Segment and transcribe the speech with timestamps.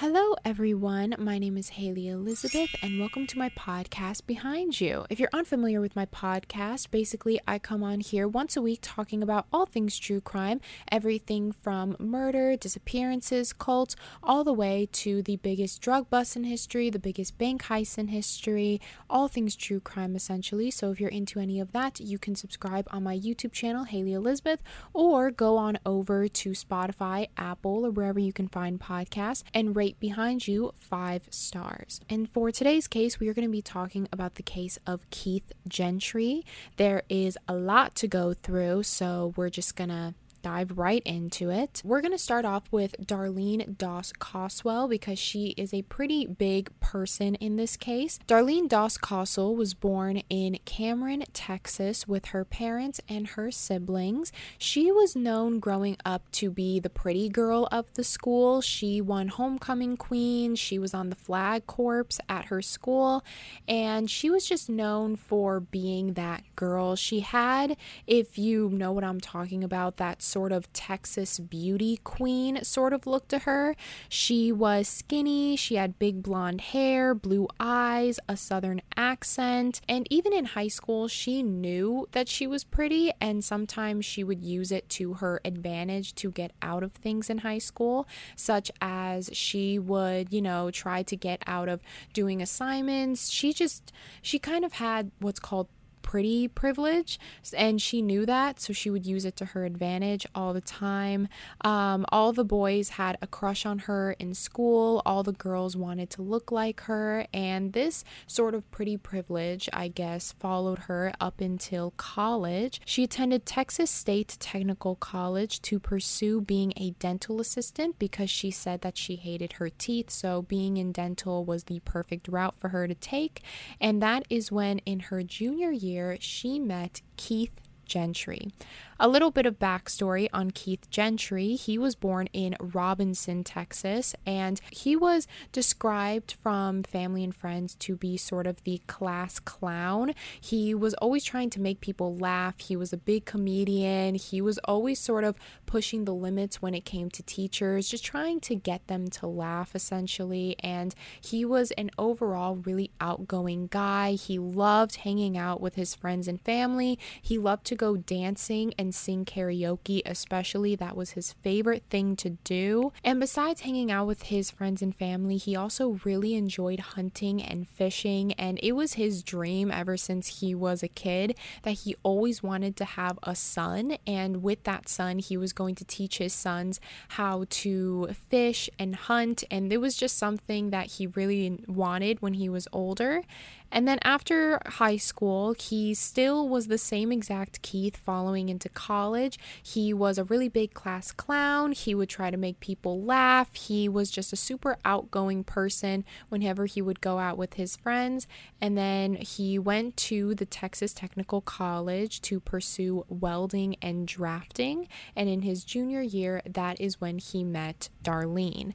[0.00, 1.16] Hello, everyone.
[1.18, 5.04] My name is Haley Elizabeth, and welcome to my podcast, Behind You.
[5.10, 9.24] If you're unfamiliar with my podcast, basically, I come on here once a week talking
[9.24, 10.60] about all things true crime
[10.92, 16.90] everything from murder, disappearances, cults, all the way to the biggest drug bust in history,
[16.90, 18.80] the biggest bank heist in history,
[19.10, 20.70] all things true crime, essentially.
[20.70, 24.12] So, if you're into any of that, you can subscribe on my YouTube channel, Haley
[24.12, 24.62] Elizabeth,
[24.92, 29.87] or go on over to Spotify, Apple, or wherever you can find podcasts and rate
[29.98, 32.00] behind you five stars.
[32.08, 35.52] And for today's case, we are going to be talking about the case of Keith
[35.66, 36.44] Gentry.
[36.76, 41.50] There is a lot to go through, so we're just going to dive right into
[41.50, 41.82] it.
[41.84, 46.70] We're going to start off with Darlene Doss Coswell because she is a pretty big
[46.80, 48.18] person in this case.
[48.26, 54.32] Darlene Doss Coswell was born in Cameron, Texas, with her parents and her siblings.
[54.58, 58.60] She was known growing up to be the pretty girl of the school.
[58.60, 63.24] She won homecoming queen, she was on the flag corps at her school,
[63.66, 66.96] and she was just known for being that girl.
[66.96, 72.62] She had, if you know what I'm talking about, that sort of Texas beauty queen
[72.62, 73.74] sort of look to her.
[74.08, 80.32] She was skinny, she had big blonde hair, blue eyes, a southern accent, and even
[80.32, 84.88] in high school, she knew that she was pretty, and sometimes she would use it
[84.90, 88.06] to her advantage to get out of things in high school,
[88.36, 91.80] such as she would, you know, try to get out of
[92.12, 93.30] doing assignments.
[93.30, 95.68] She just, she kind of had what's called
[96.08, 97.20] pretty privilege
[97.54, 101.28] and she knew that so she would use it to her advantage all the time.
[101.60, 105.02] Um, all the boys had a crush on her in school.
[105.04, 109.86] All the girls wanted to look like her and this sort of pretty privilege i
[109.86, 112.80] guess followed her up until college.
[112.86, 118.80] She attended texas state technical college to pursue being a dental assistant because she said
[118.80, 122.88] that she hated her teeth so being in dental was the perfect route for her
[122.88, 123.42] to take
[123.78, 128.52] and that is when in her junior year she met Keith Gentry.
[129.00, 131.54] A little bit of backstory on Keith Gentry.
[131.54, 137.96] He was born in Robinson, Texas, and he was described from family and friends to
[137.96, 140.14] be sort of the class clown.
[140.40, 142.58] He was always trying to make people laugh.
[142.58, 144.16] He was a big comedian.
[144.16, 148.40] He was always sort of pushing the limits when it came to teachers, just trying
[148.40, 150.56] to get them to laugh essentially.
[150.58, 154.12] And he was an overall really outgoing guy.
[154.12, 156.98] He loved hanging out with his friends and family.
[157.22, 160.76] He loved to go dancing and sing karaoke, especially.
[160.76, 162.92] That was his favorite thing to do.
[163.02, 167.66] And besides hanging out with his friends and family, he also really enjoyed hunting and
[167.66, 168.32] fishing.
[168.32, 172.76] And it was his dream ever since he was a kid that he always wanted
[172.76, 173.96] to have a son.
[174.06, 176.80] And with that son, he was going to teach his sons
[177.10, 179.44] how to fish and hunt.
[179.50, 183.22] And it was just something that he really wanted when he was older.
[183.70, 189.38] And then after high school, he still was the same exact Keith following into college.
[189.62, 191.72] He was a really big class clown.
[191.72, 193.54] He would try to make people laugh.
[193.54, 198.26] He was just a super outgoing person whenever he would go out with his friends.
[198.60, 204.88] And then he went to the Texas Technical College to pursue welding and drafting.
[205.14, 208.74] And in his junior year, that is when he met Darlene.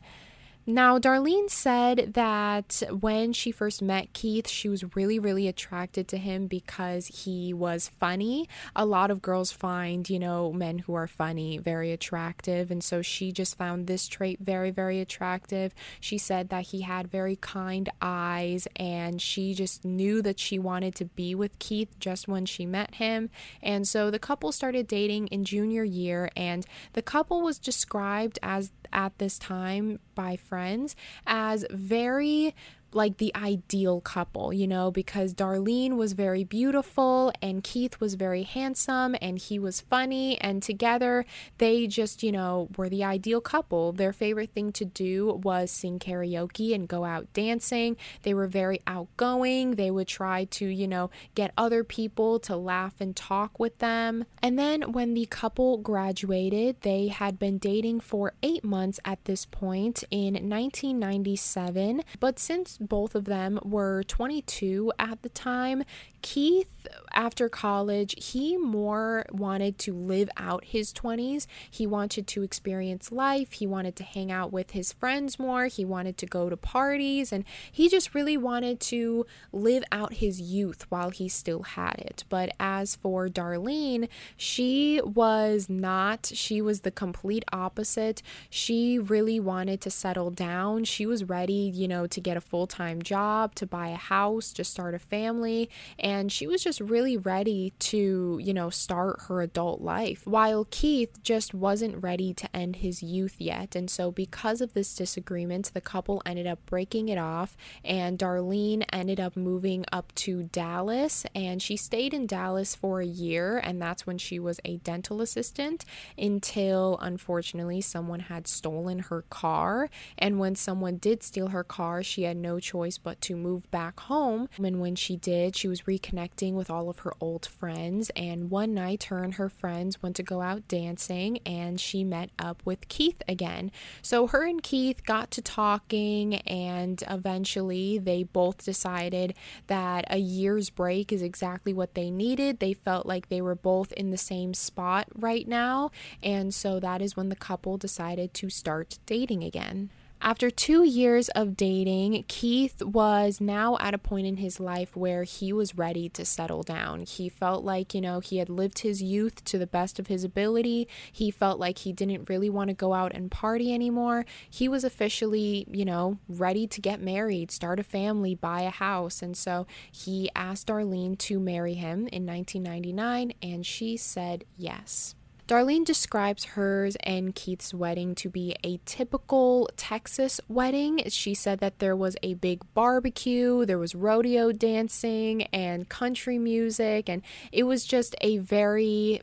[0.66, 6.18] Now, Darlene said that when she first met Keith, she was really, really attracted to
[6.18, 8.47] him because he was funny.
[8.74, 12.72] A lot of girls find, you know, men who are funny very attractive.
[12.72, 15.74] And so she just found this trait very, very attractive.
[16.00, 20.95] She said that he had very kind eyes and she just knew that she wanted
[20.95, 23.30] to be with Keith just when she met him.
[23.62, 28.72] And so the couple started dating in junior year, and the couple was described as
[28.91, 32.56] at this time by friends as very
[32.96, 38.44] like the ideal couple, you know, because Darlene was very beautiful and Keith was very
[38.44, 40.40] handsome and he was funny.
[40.40, 41.26] And together
[41.58, 43.92] they just, you know, were the ideal couple.
[43.92, 47.98] Their favorite thing to do was sing karaoke and go out dancing.
[48.24, 49.72] They were very outgoing.
[49.72, 54.25] They would try to, you know, get other people to laugh and talk with them.
[54.42, 59.45] And then when the couple graduated, they had been dating for eight months at this
[59.45, 62.04] point in 1997.
[62.19, 65.83] But since both of them were 22 at the time.
[66.24, 66.74] Keith
[67.14, 71.46] after college, he more wanted to live out his 20s.
[71.70, 73.54] He wanted to experience life.
[73.54, 75.68] He wanted to hang out with his friends more.
[75.68, 77.31] He wanted to go to parties.
[77.31, 82.24] And he just really wanted to live out his youth while he still had it.
[82.30, 88.24] But as for Darlene, she was not, she was the complete opposite.
[88.50, 90.86] She really wanted to settle down.
[90.86, 94.52] She was ready, you know, to get a full time job, to buy a house,
[94.54, 95.69] to start a family.
[96.00, 100.65] And she was just really really ready to, you know, start her adult life, while
[100.71, 103.75] Keith just wasn't ready to end his youth yet.
[103.75, 108.86] And so, because of this disagreement, the couple ended up breaking it off, and Darlene
[108.94, 113.81] ended up moving up to Dallas, and she stayed in Dallas for a year, and
[113.81, 115.83] that's when she was a dental assistant
[116.18, 119.89] until unfortunately someone had stolen her car.
[120.18, 124.00] And when someone did steal her car, she had no choice but to move back
[124.01, 124.48] home.
[124.63, 128.12] And when she did, she was reconnecting with all of her old friends.
[128.16, 132.30] And one night, her and her friends went to go out dancing, and she met
[132.38, 133.72] up with Keith again.
[134.02, 139.34] So her and Keith got to talking, and eventually, they both decided
[139.68, 142.60] that a year's break is exactly what they needed.
[142.60, 145.92] They felt like they were both in the same spot right now.
[146.22, 149.90] And so that is when the couple decided to start dating again.
[150.25, 155.24] After two years of dating, Keith was now at a point in his life where
[155.24, 157.02] he was ready to settle down.
[157.02, 160.24] He felt like, you know, he had lived his youth to the best of his
[160.24, 160.88] ability.
[161.12, 164.25] He felt like he didn't really want to go out and party anymore.
[164.50, 169.22] He was officially, you know, ready to get married, start a family, buy a house.
[169.22, 175.16] And so he asked Darlene to marry him in 1999, and she said yes.
[175.48, 181.04] Darlene describes hers and Keith's wedding to be a typical Texas wedding.
[181.10, 187.10] She said that there was a big barbecue, there was rodeo dancing and country music,
[187.10, 189.22] and it was just a very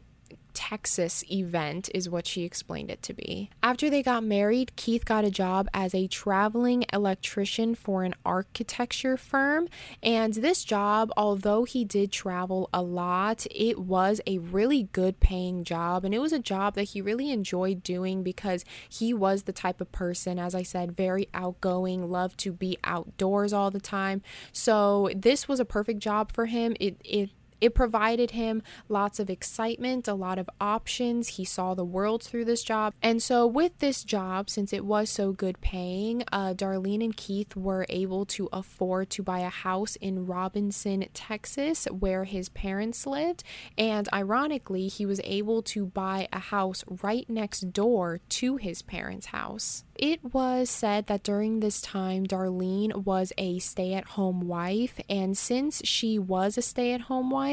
[0.61, 3.49] Texas event, is what she explained it to be.
[3.63, 9.17] After they got married, Keith got a job as a traveling electrician for an architecture
[9.17, 9.69] firm.
[10.03, 15.65] And this job, although he did travel a lot, it was a really good paying
[15.65, 16.05] job.
[16.05, 19.81] And it was a job that he really enjoyed doing because he was the type
[19.81, 24.21] of person, as I said, very outgoing, loved to be outdoors all the time.
[24.53, 26.77] So this was a perfect job for him.
[26.79, 27.31] It, it
[27.61, 31.29] it provided him lots of excitement, a lot of options.
[31.29, 32.95] He saw the world through this job.
[33.03, 37.57] And so, with this job, since it was so good paying, uh, Darlene and Keith
[37.57, 43.45] were able to afford to buy a house in Robinson, Texas, where his parents lived.
[43.77, 49.27] And ironically, he was able to buy a house right next door to his parents'
[49.27, 49.85] house.
[50.01, 55.37] It was said that during this time, Darlene was a stay at home wife, and
[55.37, 57.50] since she was a stay at home wife,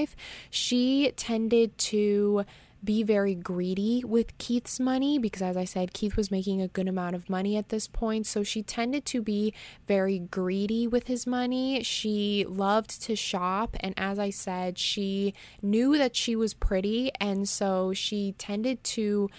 [0.50, 2.46] she tended to
[2.84, 6.88] be very greedy with Keith's money because, as I said, Keith was making a good
[6.88, 8.28] amount of money at this point.
[8.28, 9.54] So she tended to be
[9.88, 11.84] very greedy with his money.
[11.84, 13.76] She loved to shop.
[13.80, 17.12] And as I said, she knew that she was pretty.
[17.20, 19.30] And so she tended to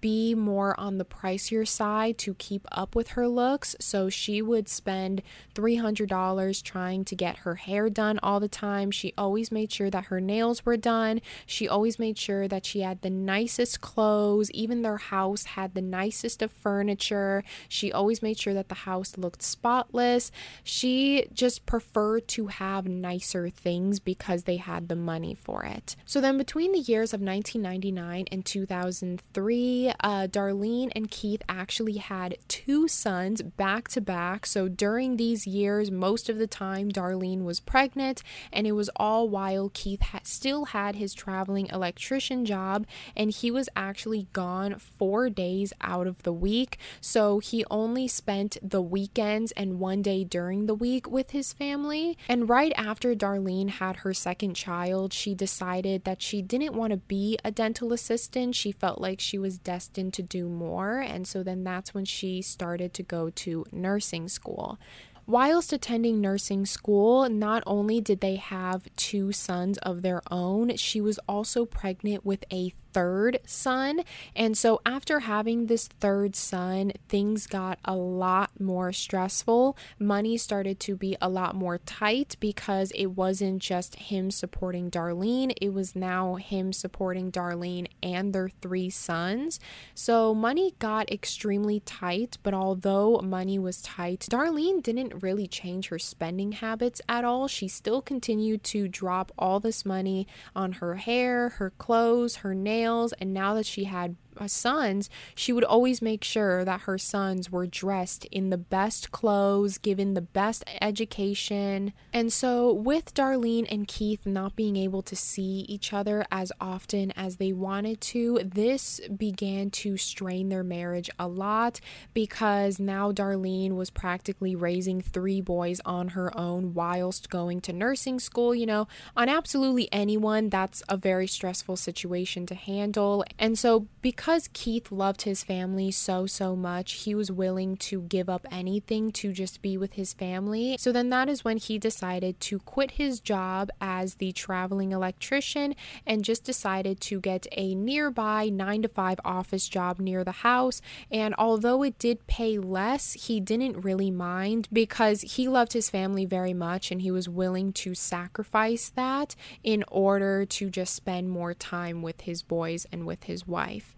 [0.00, 3.76] be more on the pricier side to keep up with her looks.
[3.80, 5.22] So she would spend
[5.54, 8.90] $300 trying to get her hair done all the time.
[8.90, 11.20] She always made sure that her nails were done.
[11.46, 14.50] She always made sure that she had the nicest clothes.
[14.52, 17.44] Even their house had the nicest of furniture.
[17.68, 20.32] She always made sure that the house looked spotless.
[20.64, 25.96] She just preferred to have nicer things because they had the money for it.
[26.04, 29.59] So then between the years of 1999 and 2003,
[30.00, 34.46] uh, Darlene and Keith actually had two sons back to back.
[34.46, 39.28] So during these years, most of the time, Darlene was pregnant, and it was all
[39.28, 42.86] while Keith had, still had his traveling electrician job,
[43.16, 46.78] and he was actually gone four days out of the week.
[47.00, 52.16] So he only spent the weekends and one day during the week with his family.
[52.28, 56.96] And right after Darlene had her second child, she decided that she didn't want to
[56.96, 58.54] be a dental assistant.
[58.54, 61.00] She felt like she was was destined to do more.
[61.00, 64.78] And so then that's when she started to go to nursing school.
[65.26, 71.00] Whilst attending nursing school, not only did they have two sons of their own, she
[71.00, 74.02] was also pregnant with a third son.
[74.34, 79.76] And so, after having this third son, things got a lot more stressful.
[79.98, 85.52] Money started to be a lot more tight because it wasn't just him supporting Darlene,
[85.60, 89.60] it was now him supporting Darlene and their three sons.
[89.94, 95.98] So, money got extremely tight, but although money was tight, Darlene didn't really change her
[95.98, 97.48] spending habits at all.
[97.48, 102.79] She still continued to drop all this money on her hair, her clothes, her nails,
[103.18, 104.16] and now that she had
[104.46, 109.78] sons, she would always make sure that her sons were dressed in the best clothes,
[109.78, 111.92] given the best education.
[112.12, 117.12] And so, with Darlene and Keith not being able to see each other as often
[117.12, 121.80] as they wanted to, this began to strain their marriage a lot
[122.14, 128.20] because now Darlene was practically raising three boys on her own whilst going to nursing
[128.20, 128.54] school.
[128.54, 133.24] You know, on absolutely anyone, that's a very stressful situation to handle.
[133.38, 138.02] And so, because because Keith loved his family so, so much, he was willing to
[138.02, 140.76] give up anything to just be with his family.
[140.78, 145.74] So then that is when he decided to quit his job as the traveling electrician
[146.06, 150.80] and just decided to get a nearby 9 to 5 office job near the house.
[151.10, 156.24] And although it did pay less, he didn't really mind because he loved his family
[156.24, 159.34] very much and he was willing to sacrifice that
[159.64, 163.96] in order to just spend more time with his boys and with his wife.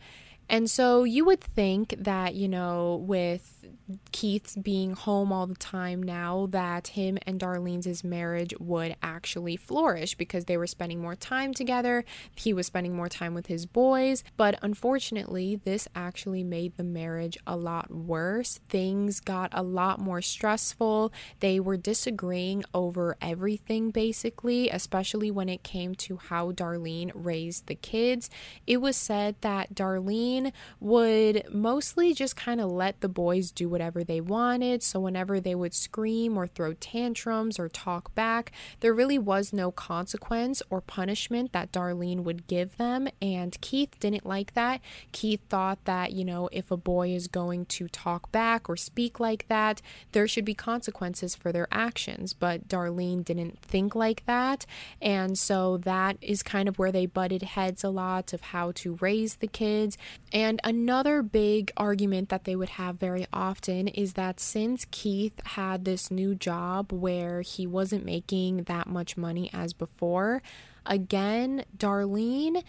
[0.52, 3.64] And so you would think that, you know, with
[4.12, 10.14] Keith's being home all the time now, that him and Darlene's marriage would actually flourish
[10.14, 12.04] because they were spending more time together.
[12.36, 14.24] He was spending more time with his boys.
[14.36, 18.60] But unfortunately, this actually made the marriage a lot worse.
[18.68, 21.14] Things got a lot more stressful.
[21.40, 27.74] They were disagreeing over everything, basically, especially when it came to how Darlene raised the
[27.74, 28.28] kids.
[28.66, 30.41] It was said that Darlene
[30.80, 34.82] would mostly just kind of let the boys do whatever they wanted.
[34.82, 39.70] So, whenever they would scream or throw tantrums or talk back, there really was no
[39.70, 43.08] consequence or punishment that Darlene would give them.
[43.20, 44.80] And Keith didn't like that.
[45.12, 49.20] Keith thought that, you know, if a boy is going to talk back or speak
[49.20, 49.82] like that,
[50.12, 52.32] there should be consequences for their actions.
[52.32, 54.66] But Darlene didn't think like that.
[55.00, 58.96] And so that is kind of where they butted heads a lot of how to
[59.00, 59.98] raise the kids.
[60.32, 65.84] And another big argument that they would have very often is that since Keith had
[65.84, 70.42] this new job where he wasn't making that much money as before,
[70.86, 72.64] again, Darlene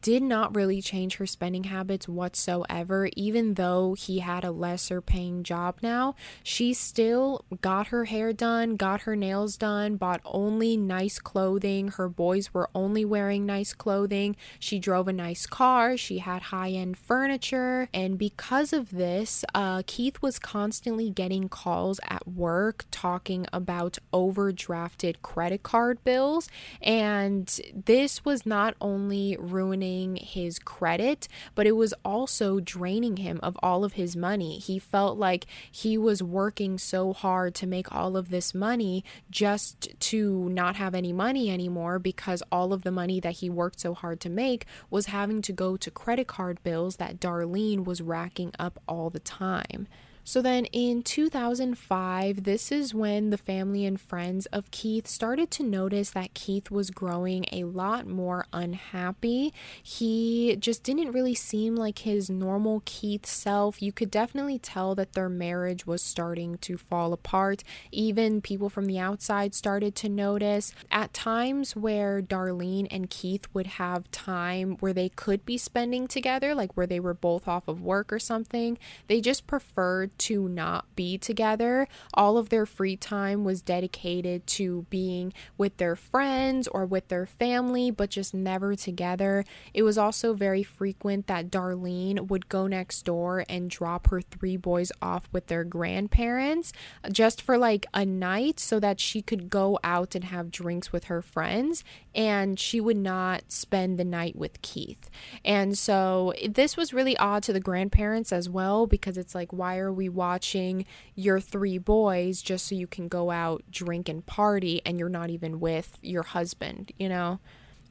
[0.00, 5.42] did not really change her spending habits whatsoever, even though he had a lesser paying
[5.42, 6.14] job now.
[6.42, 11.88] She still got her hair done, got her nails done, bought only nice clothing.
[11.88, 14.36] Her boys were only wearing nice clothing.
[14.58, 15.96] She drove a nice car.
[15.96, 17.88] She had high end furniture.
[17.92, 25.22] And because of this, uh, Keith was constantly getting calls at work talking about overdrafted
[25.22, 26.48] credit card bills.
[26.80, 33.40] And this was not only ruining ruining his credit, but it was also draining him
[33.42, 34.58] of all of his money.
[34.58, 39.88] He felt like he was working so hard to make all of this money just
[40.00, 43.94] to not have any money anymore because all of the money that he worked so
[43.94, 48.52] hard to make was having to go to credit card bills that Darlene was racking
[48.58, 49.88] up all the time.
[50.28, 55.62] So then in 2005, this is when the family and friends of Keith started to
[55.62, 59.54] notice that Keith was growing a lot more unhappy.
[59.80, 63.80] He just didn't really seem like his normal Keith self.
[63.80, 67.62] You could definitely tell that their marriage was starting to fall apart.
[67.92, 70.72] Even people from the outside started to notice.
[70.90, 76.52] At times where Darlene and Keith would have time where they could be spending together,
[76.52, 80.84] like where they were both off of work or something, they just preferred to not
[80.96, 81.88] be together.
[82.14, 87.26] All of their free time was dedicated to being with their friends or with their
[87.26, 89.44] family, but just never together.
[89.74, 94.56] It was also very frequent that Darlene would go next door and drop her three
[94.56, 96.72] boys off with their grandparents
[97.10, 101.04] just for like a night so that she could go out and have drinks with
[101.04, 105.10] her friends and she would not spend the night with Keith.
[105.44, 109.78] And so this was really odd to the grandparents as well because it's like, why
[109.78, 110.84] are we watching
[111.14, 115.30] your three boys just so you can go out, drink, and party, and you're not
[115.30, 117.40] even with your husband, you know?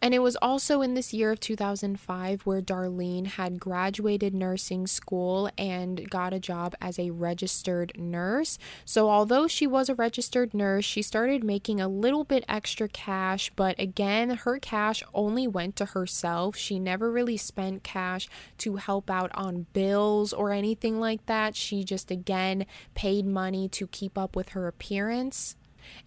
[0.02, 5.50] And it was also in this year of 2005 where Darlene had graduated nursing school
[5.58, 8.58] and got a job as a registered nurse.
[8.84, 13.52] So, although she was a registered nurse, she started making a little bit extra cash,
[13.56, 16.56] but again, her cash only went to herself.
[16.56, 18.28] She never really spent cash
[18.60, 21.56] to help out on bills or anything like that.
[21.56, 25.56] She just again paid money to keep up with her appearance.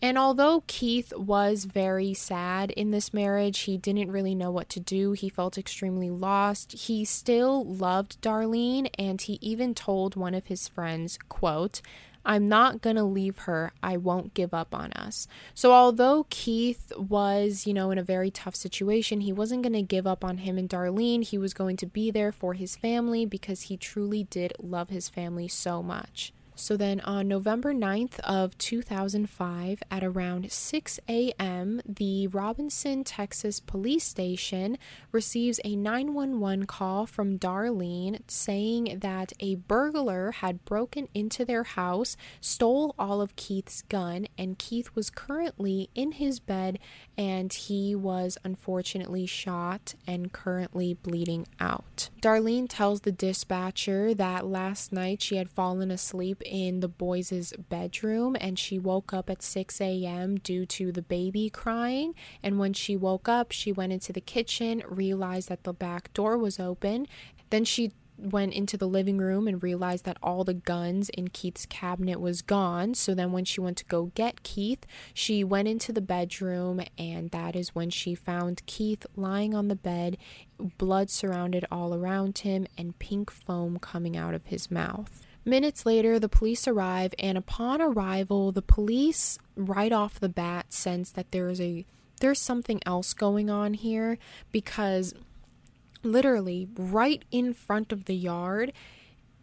[0.00, 4.80] And although Keith was very sad in this marriage, he didn't really know what to
[4.80, 5.12] do.
[5.12, 6.72] He felt extremely lost.
[6.72, 11.80] He still loved Darlene and he even told one of his friends, quote,
[12.24, 13.72] I'm not going to leave her.
[13.82, 15.26] I won't give up on us.
[15.54, 19.82] So, although Keith was, you know, in a very tough situation, he wasn't going to
[19.82, 21.24] give up on him and Darlene.
[21.24, 25.08] He was going to be there for his family because he truly did love his
[25.08, 26.34] family so much.
[26.60, 34.02] So then on November 9th of 2005 at around 6 a.m., the Robinson, Texas police
[34.02, 34.76] station
[35.12, 42.16] receives a 911 call from Darlene saying that a burglar had broken into their house,
[42.40, 46.80] stole all of Keith's gun, and Keith was currently in his bed
[47.18, 52.10] and he was unfortunately shot and currently bleeding out.
[52.22, 58.36] Darlene tells the dispatcher that last night she had fallen asleep in the boys' bedroom
[58.40, 60.36] and she woke up at 6 a.m.
[60.36, 62.14] due to the baby crying.
[62.40, 66.38] And when she woke up, she went into the kitchen, realized that the back door
[66.38, 67.08] was open.
[67.50, 71.66] Then she went into the living room and realized that all the guns in Keith's
[71.66, 72.94] cabinet was gone.
[72.94, 74.84] So then when she went to go get Keith,
[75.14, 79.76] she went into the bedroom and that is when she found Keith lying on the
[79.76, 80.16] bed,
[80.78, 85.24] blood surrounded all around him and pink foam coming out of his mouth.
[85.44, 91.10] Minutes later, the police arrive, and upon arrival, the police right off the bat sense
[91.12, 91.86] that there's a
[92.20, 94.18] there's something else going on here
[94.52, 95.14] because
[96.02, 98.72] literally right in front of the yard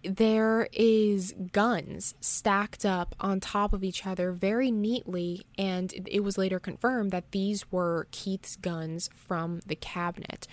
[0.07, 6.37] there is guns stacked up on top of each other very neatly and it was
[6.37, 10.47] later confirmed that these were Keith's guns from the cabinet.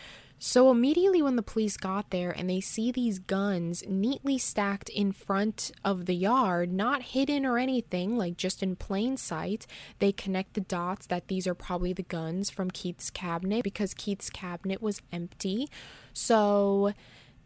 [0.44, 5.12] So, immediately when the police got there and they see these guns neatly stacked in
[5.12, 9.68] front of the yard, not hidden or anything, like just in plain sight,
[10.00, 14.30] they connect the dots that these are probably the guns from Keith's cabinet because Keith's
[14.30, 15.68] cabinet was empty.
[16.12, 16.92] So,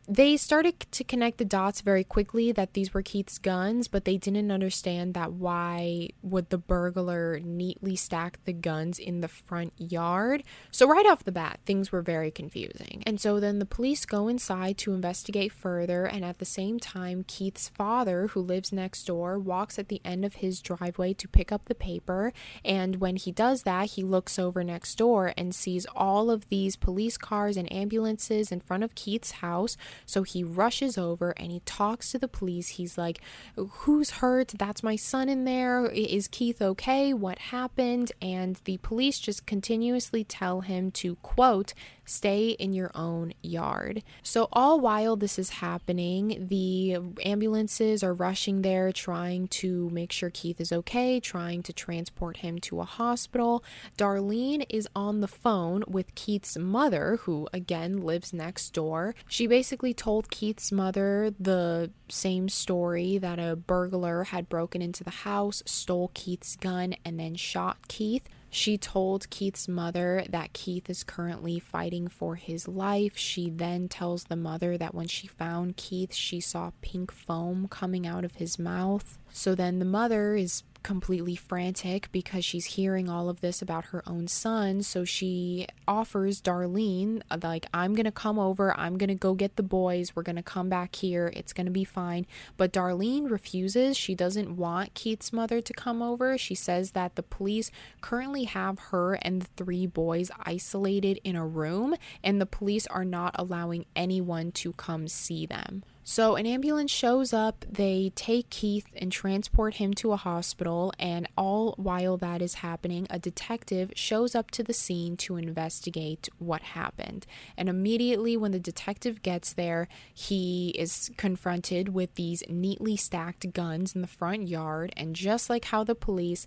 [0.08, 4.16] they started to connect the dots very quickly that these were Keith's guns, but they
[4.16, 10.44] didn't understand that why would the burglar neatly stack the guns in the front yard.
[10.70, 13.02] So right off the bat, things were very confusing.
[13.04, 17.24] And so then the police go inside to investigate further, and at the same time,
[17.26, 21.50] Keith's father, who lives next door, walks at the end of his driveway to pick
[21.50, 22.32] up the paper,
[22.64, 26.76] and when he does that, he looks over next door and sees all of these
[26.76, 31.60] police cars and ambulances in front of Keith's house so he rushes over and he
[31.60, 32.70] talks to the police.
[32.70, 33.20] He's like,
[33.56, 34.48] Who's hurt?
[34.58, 35.86] That's my son in there.
[35.86, 37.12] Is Keith okay?
[37.12, 38.12] What happened?
[38.20, 41.72] And the police just continuously tell him to, quote,
[42.06, 44.02] stay in your own yard.
[44.22, 50.30] So, all while this is happening, the ambulances are rushing there trying to make sure
[50.30, 53.62] Keith is okay, trying to transport him to a hospital.
[53.98, 59.14] Darlene is on the phone with Keith's mother, who again lives next door.
[59.28, 65.10] She basically told Keith's mother the same story that a burglar had broken into the
[65.10, 68.28] house, stole Keith's gun, and then shot Keith.
[68.56, 73.14] She told Keith's mother that Keith is currently fighting for his life.
[73.14, 78.06] She then tells the mother that when she found Keith, she saw pink foam coming
[78.06, 79.18] out of his mouth.
[79.36, 84.02] So then the mother is completely frantic because she's hearing all of this about her
[84.06, 84.82] own son.
[84.82, 88.74] So she offers Darlene, uh, like, I'm going to come over.
[88.78, 90.16] I'm going to go get the boys.
[90.16, 91.30] We're going to come back here.
[91.36, 92.26] It's going to be fine.
[92.56, 93.94] But Darlene refuses.
[93.94, 96.38] She doesn't want Keith's mother to come over.
[96.38, 97.70] She says that the police
[98.00, 101.94] currently have her and the three boys isolated in a room,
[102.24, 105.82] and the police are not allowing anyone to come see them.
[106.08, 111.26] So, an ambulance shows up, they take Keith and transport him to a hospital, and
[111.36, 116.62] all while that is happening, a detective shows up to the scene to investigate what
[116.62, 117.26] happened.
[117.56, 123.96] And immediately, when the detective gets there, he is confronted with these neatly stacked guns
[123.96, 126.46] in the front yard, and just like how the police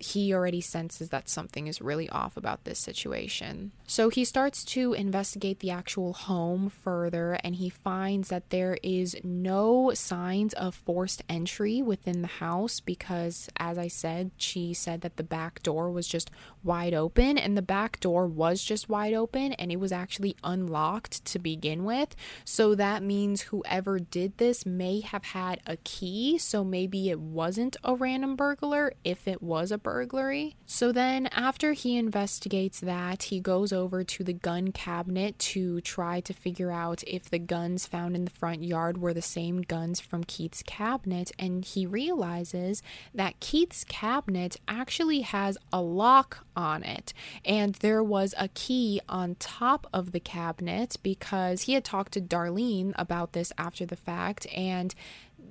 [0.00, 3.70] he already senses that something is really off about this situation.
[3.86, 9.14] So he starts to investigate the actual home further and he finds that there is
[9.22, 15.18] no signs of forced entry within the house because, as I said, she said that
[15.18, 16.30] the back door was just
[16.64, 21.24] wide open and the back door was just wide open and it was actually unlocked
[21.26, 22.16] to begin with.
[22.44, 26.38] So that means whoever did this may have had a key.
[26.38, 30.54] So maybe it wasn't a random burglar if it was a burglar burglary.
[30.66, 36.20] So then, after he investigates that, he goes over to the gun cabinet to try
[36.20, 39.98] to figure out if the guns found in the front yard were the same guns
[39.98, 41.32] from Keith's cabinet.
[41.40, 47.12] And he realizes that Keith's cabinet actually has a lock on it.
[47.44, 52.20] And there was a key on top of the cabinet because he had talked to
[52.20, 54.46] Darlene about this after the fact.
[54.54, 54.94] And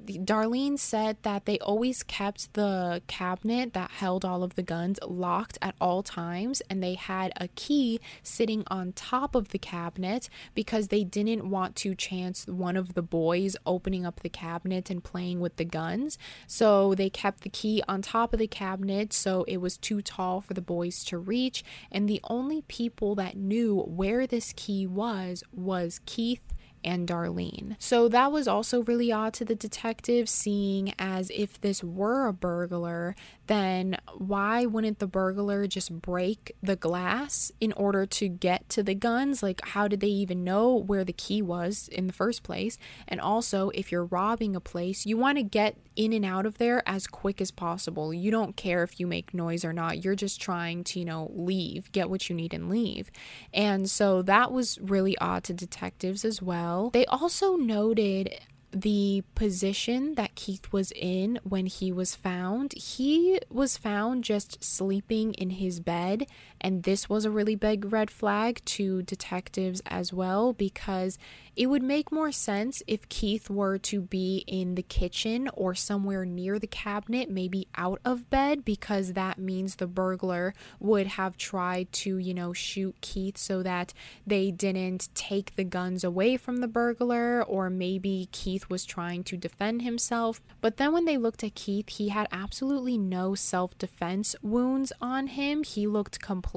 [0.09, 5.57] Darlene said that they always kept the cabinet that held all of the guns locked
[5.61, 10.87] at all times, and they had a key sitting on top of the cabinet because
[10.87, 15.39] they didn't want to chance one of the boys opening up the cabinet and playing
[15.39, 16.17] with the guns.
[16.47, 20.41] So they kept the key on top of the cabinet so it was too tall
[20.41, 25.43] for the boys to reach, and the only people that knew where this key was
[25.53, 26.41] was Keith
[26.83, 27.75] and Darlene.
[27.79, 32.33] So that was also really odd to the detective, seeing as if this were a
[32.33, 33.15] burglar,
[33.49, 38.93] then why wouldn't the burglar just break the glass in order to get to the
[38.93, 39.41] guns?
[39.41, 42.77] Like, how did they even know where the key was in the first place?
[43.07, 46.59] And also, if you're robbing a place, you want to get in and out of
[46.59, 48.13] there as quick as possible.
[48.13, 50.03] You don't care if you make noise or not.
[50.03, 53.09] You're just trying to, you know, leave, get what you need and leave.
[53.51, 56.91] And so that was really odd to detectives as well.
[56.91, 58.39] They also noted
[58.71, 62.73] the position that Keith was in when he was found.
[62.73, 66.27] He was found just sleeping in his bed,
[66.61, 71.17] and this was a really big red flag to detectives as well because
[71.55, 76.23] it would make more sense if Keith were to be in the kitchen or somewhere
[76.25, 81.91] near the cabinet, maybe out of bed, because that means the burglar would have tried
[81.91, 83.93] to, you know, shoot Keith so that
[84.25, 89.35] they didn't take the guns away from the burglar, or maybe Keith was trying to
[89.35, 90.41] defend himself.
[90.61, 95.27] But then when they looked at Keith, he had absolutely no self defense wounds on
[95.27, 95.63] him.
[95.63, 96.48] He looked completely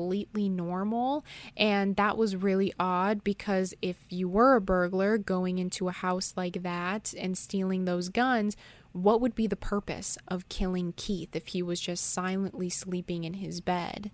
[0.48, 1.24] normal,
[1.56, 6.34] and that was really odd because if you were a burglar going into a house
[6.36, 8.56] like that and stealing those guns,
[8.92, 13.34] what would be the purpose of killing Keith if he was just silently sleeping in
[13.34, 14.10] his bed?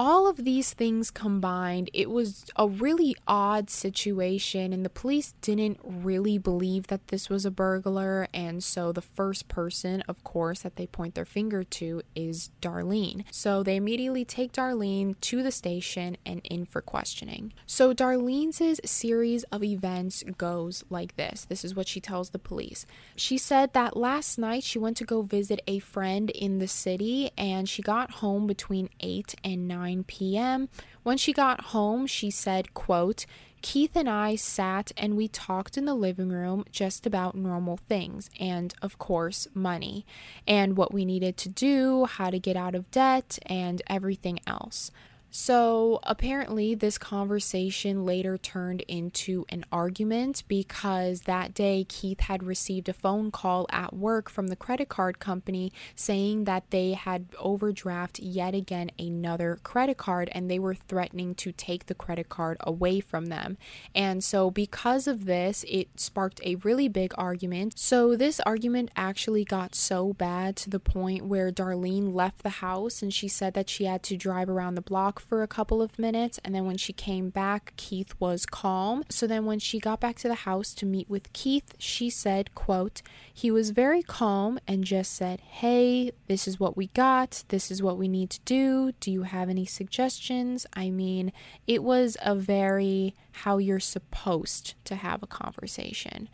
[0.00, 5.78] All of these things combined, it was a really odd situation, and the police didn't
[5.84, 8.26] really believe that this was a burglar.
[8.32, 13.24] And so, the first person, of course, that they point their finger to is Darlene.
[13.30, 17.52] So, they immediately take Darlene to the station and in for questioning.
[17.66, 22.86] So, Darlene's series of events goes like this this is what she tells the police.
[23.16, 27.32] She said that last night she went to go visit a friend in the city,
[27.36, 30.68] and she got home between 8 and 9 9 p.m.
[31.02, 33.26] When she got home, she said, quote,
[33.62, 38.30] Keith and I sat and we talked in the living room just about normal things
[38.38, 40.06] and, of course, money
[40.46, 44.90] and what we needed to do, how to get out of debt, and everything else.
[45.32, 52.88] So, apparently, this conversation later turned into an argument because that day Keith had received
[52.88, 58.18] a phone call at work from the credit card company saying that they had overdraft
[58.18, 62.98] yet again another credit card and they were threatening to take the credit card away
[62.98, 63.56] from them.
[63.94, 67.78] And so, because of this, it sparked a really big argument.
[67.78, 73.00] So, this argument actually got so bad to the point where Darlene left the house
[73.00, 75.98] and she said that she had to drive around the block for a couple of
[75.98, 79.04] minutes and then when she came back Keith was calm.
[79.08, 82.54] So then when she got back to the house to meet with Keith, she said,
[82.54, 83.02] quote,
[83.32, 87.44] he was very calm and just said, "Hey, this is what we got.
[87.48, 88.92] This is what we need to do.
[89.00, 91.32] Do you have any suggestions?" I mean,
[91.66, 96.28] it was a very how you're supposed to have a conversation.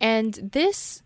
[0.00, 1.02] And this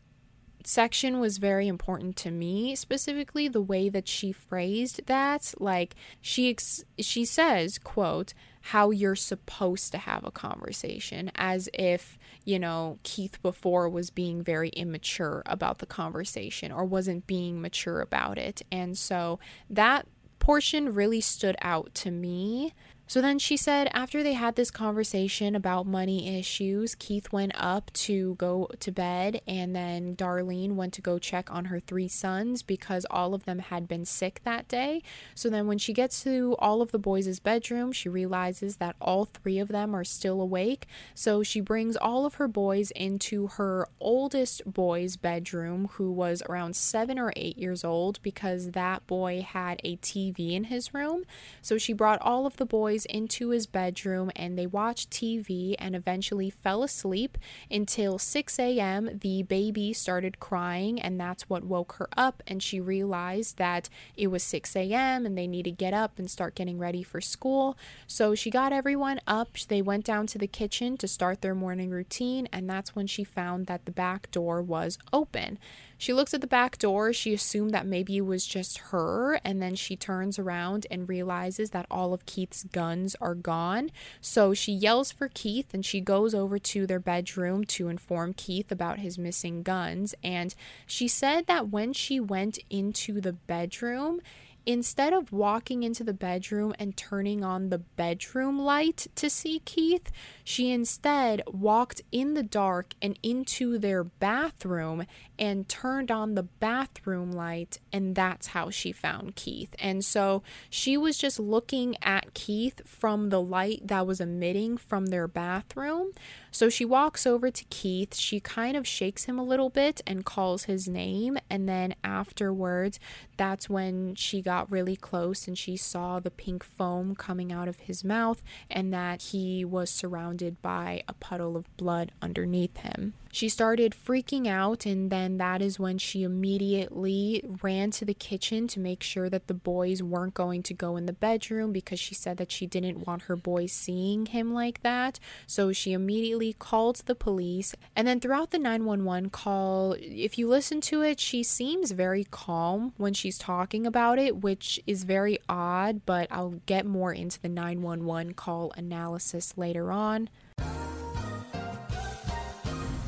[0.68, 5.54] section was very important to me specifically the way that she phrased that.
[5.58, 12.18] Like she ex- she says quote how you're supposed to have a conversation as if
[12.44, 18.02] you know Keith before was being very immature about the conversation or wasn't being mature
[18.02, 18.60] about it.
[18.70, 19.38] And so
[19.70, 20.06] that
[20.38, 22.74] portion really stood out to me
[23.08, 27.90] So then she said after they had this conversation about money issues, Keith went up
[27.94, 32.62] to go to bed and then Darlene went to go check on her three sons
[32.62, 35.02] because all of them had been sick that day.
[35.34, 39.24] So then when she gets to all of the boys' bedroom, she realizes that all
[39.24, 40.86] three of them are still awake.
[41.14, 46.76] So she brings all of her boys into her oldest boy's bedroom, who was around
[46.76, 51.24] seven or eight years old, because that boy had a TV in his room.
[51.62, 55.94] So she brought all of the boys into his bedroom and they watched TV and
[55.94, 57.38] eventually fell asleep
[57.70, 59.18] until 6 a.m.
[59.20, 62.42] The baby started crying, and that's what woke her up.
[62.46, 65.26] And she realized that it was 6 a.m.
[65.26, 67.76] and they need to get up and start getting ready for school.
[68.06, 69.56] So she got everyone up.
[69.68, 73.24] They went down to the kitchen to start their morning routine, and that's when she
[73.24, 75.58] found that the back door was open.
[75.98, 77.12] She looks at the back door.
[77.12, 81.70] She assumed that maybe it was just her, and then she turns around and realizes
[81.70, 83.90] that all of Keith's guns are gone.
[84.20, 88.70] So she yells for Keith and she goes over to their bedroom to inform Keith
[88.70, 90.14] about his missing guns.
[90.22, 90.54] And
[90.86, 94.20] she said that when she went into the bedroom,
[94.68, 100.10] instead of walking into the bedroom and turning on the bedroom light to see Keith,
[100.44, 105.06] she instead walked in the dark and into their bathroom
[105.38, 109.74] and turned on the bathroom light, and that's how she found Keith.
[109.78, 115.06] And so she was just looking at Keith from the light that was emitting from
[115.06, 116.10] their bathroom.
[116.50, 120.26] So she walks over to Keith, she kind of shakes him a little bit and
[120.26, 122.98] calls his name, and then afterwards,
[123.38, 127.80] that's when she got really close and she saw the pink foam coming out of
[127.80, 133.14] his mouth and that he was surrounded by a puddle of blood underneath him.
[133.30, 138.66] She started freaking out, and then that is when she immediately ran to the kitchen
[138.68, 142.14] to make sure that the boys weren't going to go in the bedroom because she
[142.14, 145.18] said that she didn't want her boys seeing him like that.
[145.46, 147.74] So she immediately called the police.
[147.94, 152.92] And then throughout the 911 call, if you listen to it, she seems very calm
[152.96, 157.48] when she's talking about it, which is very odd, but I'll get more into the
[157.48, 160.28] 911 call analysis later on.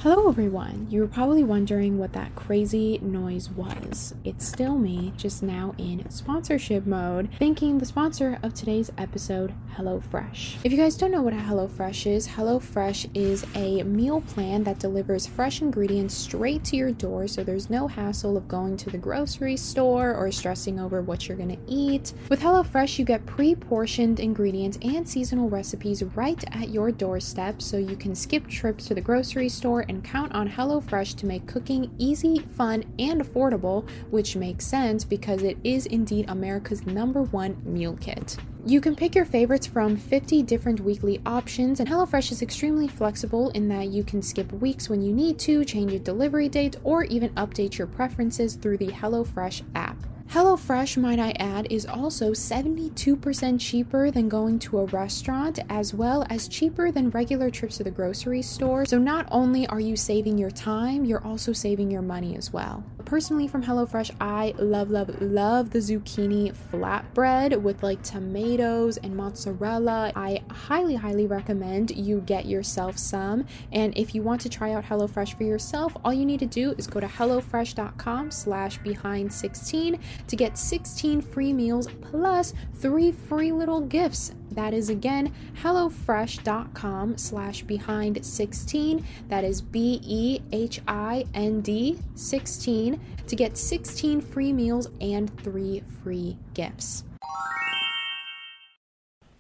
[0.02, 0.86] Hello, everyone.
[0.88, 4.14] You were probably wondering what that crazy noise was.
[4.24, 10.56] It's still me, just now in sponsorship mode, thanking the sponsor of today's episode, HelloFresh.
[10.64, 14.78] If you guys don't know what a HelloFresh is, HelloFresh is a meal plan that
[14.78, 18.96] delivers fresh ingredients straight to your door so there's no hassle of going to the
[18.96, 22.14] grocery store or stressing over what you're to eat.
[22.30, 27.76] With HelloFresh, you get pre portioned ingredients and seasonal recipes right at your doorstep so
[27.76, 31.90] you can skip trips to the grocery store and count on HelloFresh to make cooking
[31.98, 37.98] easy, fun, and affordable, which makes sense because it is indeed America's number one meal
[38.00, 38.36] kit.
[38.64, 43.50] You can pick your favorites from 50 different weekly options, and HelloFresh is extremely flexible
[43.50, 47.04] in that you can skip weeks when you need to, change a delivery date, or
[47.04, 49.96] even update your preferences through the HelloFresh app.
[50.30, 56.24] HelloFresh, might I add, is also 72% cheaper than going to a restaurant, as well
[56.30, 58.84] as cheaper than regular trips to the grocery store.
[58.84, 62.84] So, not only are you saving your time, you're also saving your money as well.
[63.04, 70.12] Personally, from HelloFresh, I love, love, love the zucchini flatbread with like tomatoes and mozzarella.
[70.14, 73.46] I highly, highly recommend you get yourself some.
[73.72, 76.72] And if you want to try out HelloFresh for yourself, all you need to do
[76.78, 83.52] is go to HelloFresh.com slash behind 16 to get 16 free meals plus three free
[83.52, 84.32] little gifts.
[84.52, 89.04] That is again HelloFresh.com slash behind 16.
[89.28, 95.34] That is B E H I N D 16 to get 16 free meals and
[95.42, 97.04] three free gifts.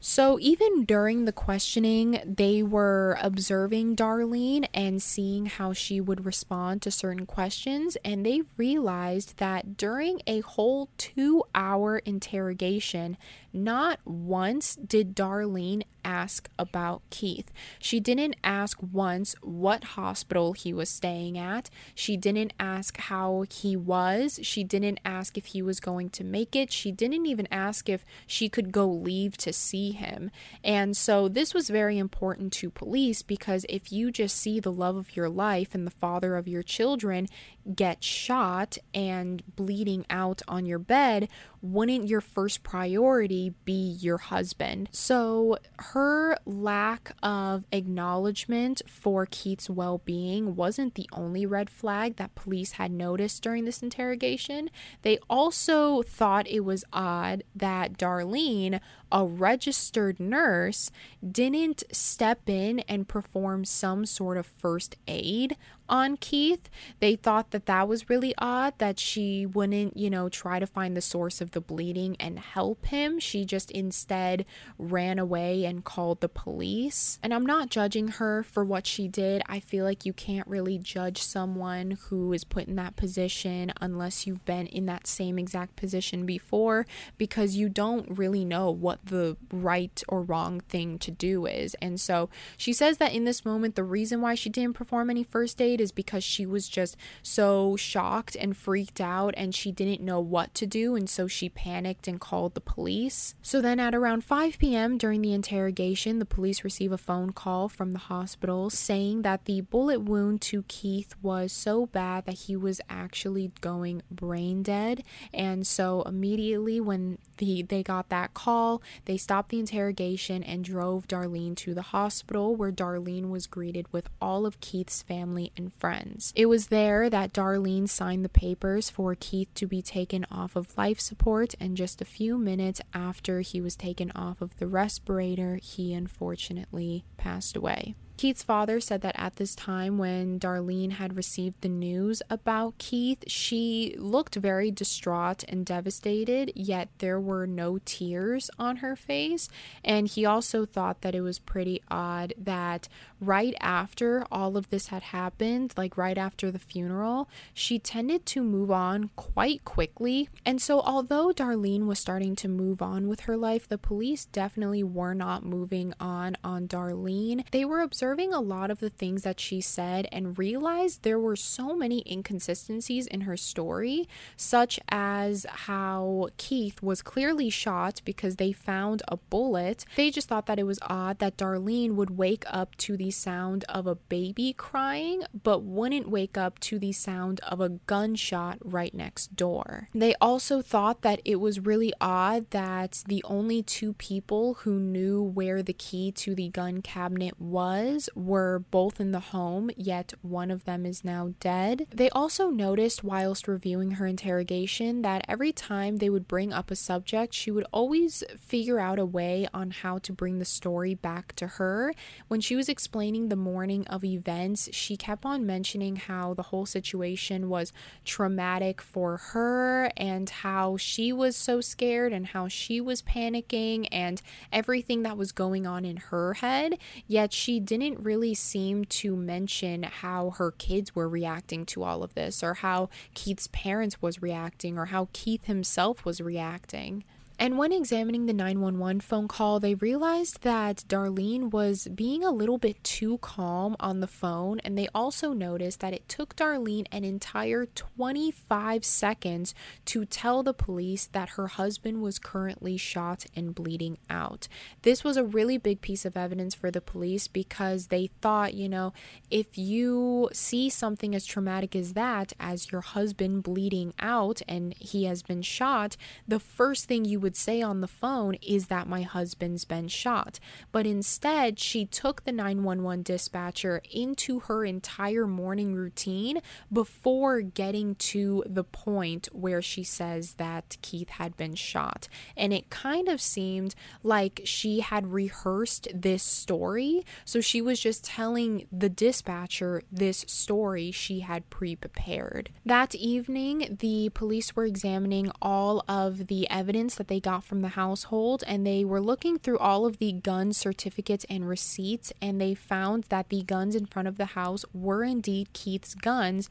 [0.02, 6.80] So, even during the questioning, they were observing Darlene and seeing how she would respond
[6.82, 7.98] to certain questions.
[8.02, 13.18] And they realized that during a whole two hour interrogation,
[13.52, 17.50] not once did Darlene ask about Keith.
[17.78, 21.70] She didn't ask once what hospital he was staying at.
[21.94, 24.40] She didn't ask how he was.
[24.42, 26.72] She didn't ask if he was going to make it.
[26.72, 30.30] She didn't even ask if she could go leave to see him.
[30.62, 34.96] And so this was very important to police because if you just see the love
[34.96, 37.28] of your life and the father of your children
[37.74, 41.28] get shot and bleeding out on your bed,
[41.62, 44.88] wouldn't your first priority be your husband?
[44.92, 45.58] So
[45.92, 52.72] her lack of acknowledgement for Keith's well being wasn't the only red flag that police
[52.72, 54.70] had noticed during this interrogation.
[55.02, 60.92] They also thought it was odd that Darlene, a registered nurse,
[61.28, 65.56] didn't step in and perform some sort of first aid
[65.90, 66.70] on Keith.
[67.00, 70.96] They thought that that was really odd that she wouldn't, you know, try to find
[70.96, 73.18] the source of the bleeding and help him.
[73.18, 74.46] She just instead
[74.78, 77.18] ran away and called the police.
[77.22, 79.42] And I'm not judging her for what she did.
[79.46, 84.26] I feel like you can't really judge someone who is put in that position unless
[84.26, 86.86] you've been in that same exact position before
[87.18, 91.74] because you don't really know what the right or wrong thing to do is.
[91.82, 95.24] And so she says that in this moment, the reason why she didn't perform any
[95.24, 100.00] first aid is because she was just so shocked and freaked out and she didn't
[100.00, 100.94] know what to do.
[100.94, 103.34] And so she panicked and called the police.
[103.42, 104.98] So then at around 5 p.m.
[104.98, 109.62] during the interrogation, the police receive a phone call from the hospital saying that the
[109.62, 115.02] bullet wound to Keith was so bad that he was actually going brain dead.
[115.32, 121.08] And so immediately when the, they got that call, they stopped the interrogation and drove
[121.08, 126.32] Darlene to the hospital where Darlene was greeted with all of Keith's family and friends.
[126.36, 130.76] It was there that Darlene signed the papers for Keith to be taken off of
[130.76, 135.56] life support, and just a few minutes after he was taken off of the respirator,
[135.62, 137.94] he unfortunately passed away.
[138.20, 143.24] Keith's father said that at this time, when Darlene had received the news about Keith,
[143.26, 149.48] she looked very distraught and devastated, yet there were no tears on her face.
[149.82, 154.88] And he also thought that it was pretty odd that right after all of this
[154.88, 160.28] had happened, like right after the funeral, she tended to move on quite quickly.
[160.44, 164.82] And so, although Darlene was starting to move on with her life, the police definitely
[164.82, 167.44] were not moving on on Darlene.
[167.50, 171.36] They were observing a lot of the things that she said and realized there were
[171.36, 178.52] so many inconsistencies in her story, such as how Keith was clearly shot because they
[178.52, 179.84] found a bullet.
[179.96, 183.86] They just thought that it was odd that Darlene would wake up to sound of
[183.86, 189.36] a baby crying, but wouldn't wake up to the sound of a gunshot right next
[189.36, 189.88] door.
[189.94, 195.22] They also thought that it was really odd that the only two people who knew
[195.22, 200.50] where the key to the gun cabinet was were both in the home, yet one
[200.50, 201.86] of them is now dead.
[201.90, 206.76] They also noticed, whilst reviewing her interrogation, that every time they would bring up a
[206.76, 211.34] subject, she would always figure out a way on how to bring the story back
[211.36, 211.92] to her.
[212.28, 216.66] When she was explaining the morning of events, she kept on mentioning how the whole
[216.66, 217.72] situation was
[218.04, 224.22] traumatic for her and how she was so scared and how she was panicking and
[224.52, 226.78] everything that was going on in her head.
[227.06, 232.02] Yet she didn't didn't really seem to mention how her kids were reacting to all
[232.02, 237.04] of this or how Keith's parents was reacting or how Keith himself was reacting.
[237.40, 242.58] And when examining the 911 phone call, they realized that Darlene was being a little
[242.58, 244.60] bit too calm on the phone.
[244.60, 249.54] And they also noticed that it took Darlene an entire 25 seconds
[249.86, 254.46] to tell the police that her husband was currently shot and bleeding out.
[254.82, 258.68] This was a really big piece of evidence for the police because they thought, you
[258.68, 258.92] know,
[259.30, 265.04] if you see something as traumatic as that, as your husband bleeding out and he
[265.04, 265.96] has been shot,
[266.28, 269.86] the first thing you would would say on the phone is that my husband's been
[269.86, 270.40] shot.
[270.72, 276.40] But instead, she took the 911 dispatcher into her entire morning routine
[276.72, 282.08] before getting to the point where she says that Keith had been shot.
[282.36, 287.04] And it kind of seemed like she had rehearsed this story.
[287.24, 292.50] So she was just telling the dispatcher this story she had pre prepared.
[292.66, 297.68] That evening, the police were examining all of the evidence that they got from the
[297.68, 302.54] household and they were looking through all of the gun certificates and receipts and they
[302.54, 306.48] found that the guns in front of the house were indeed Keith's guns,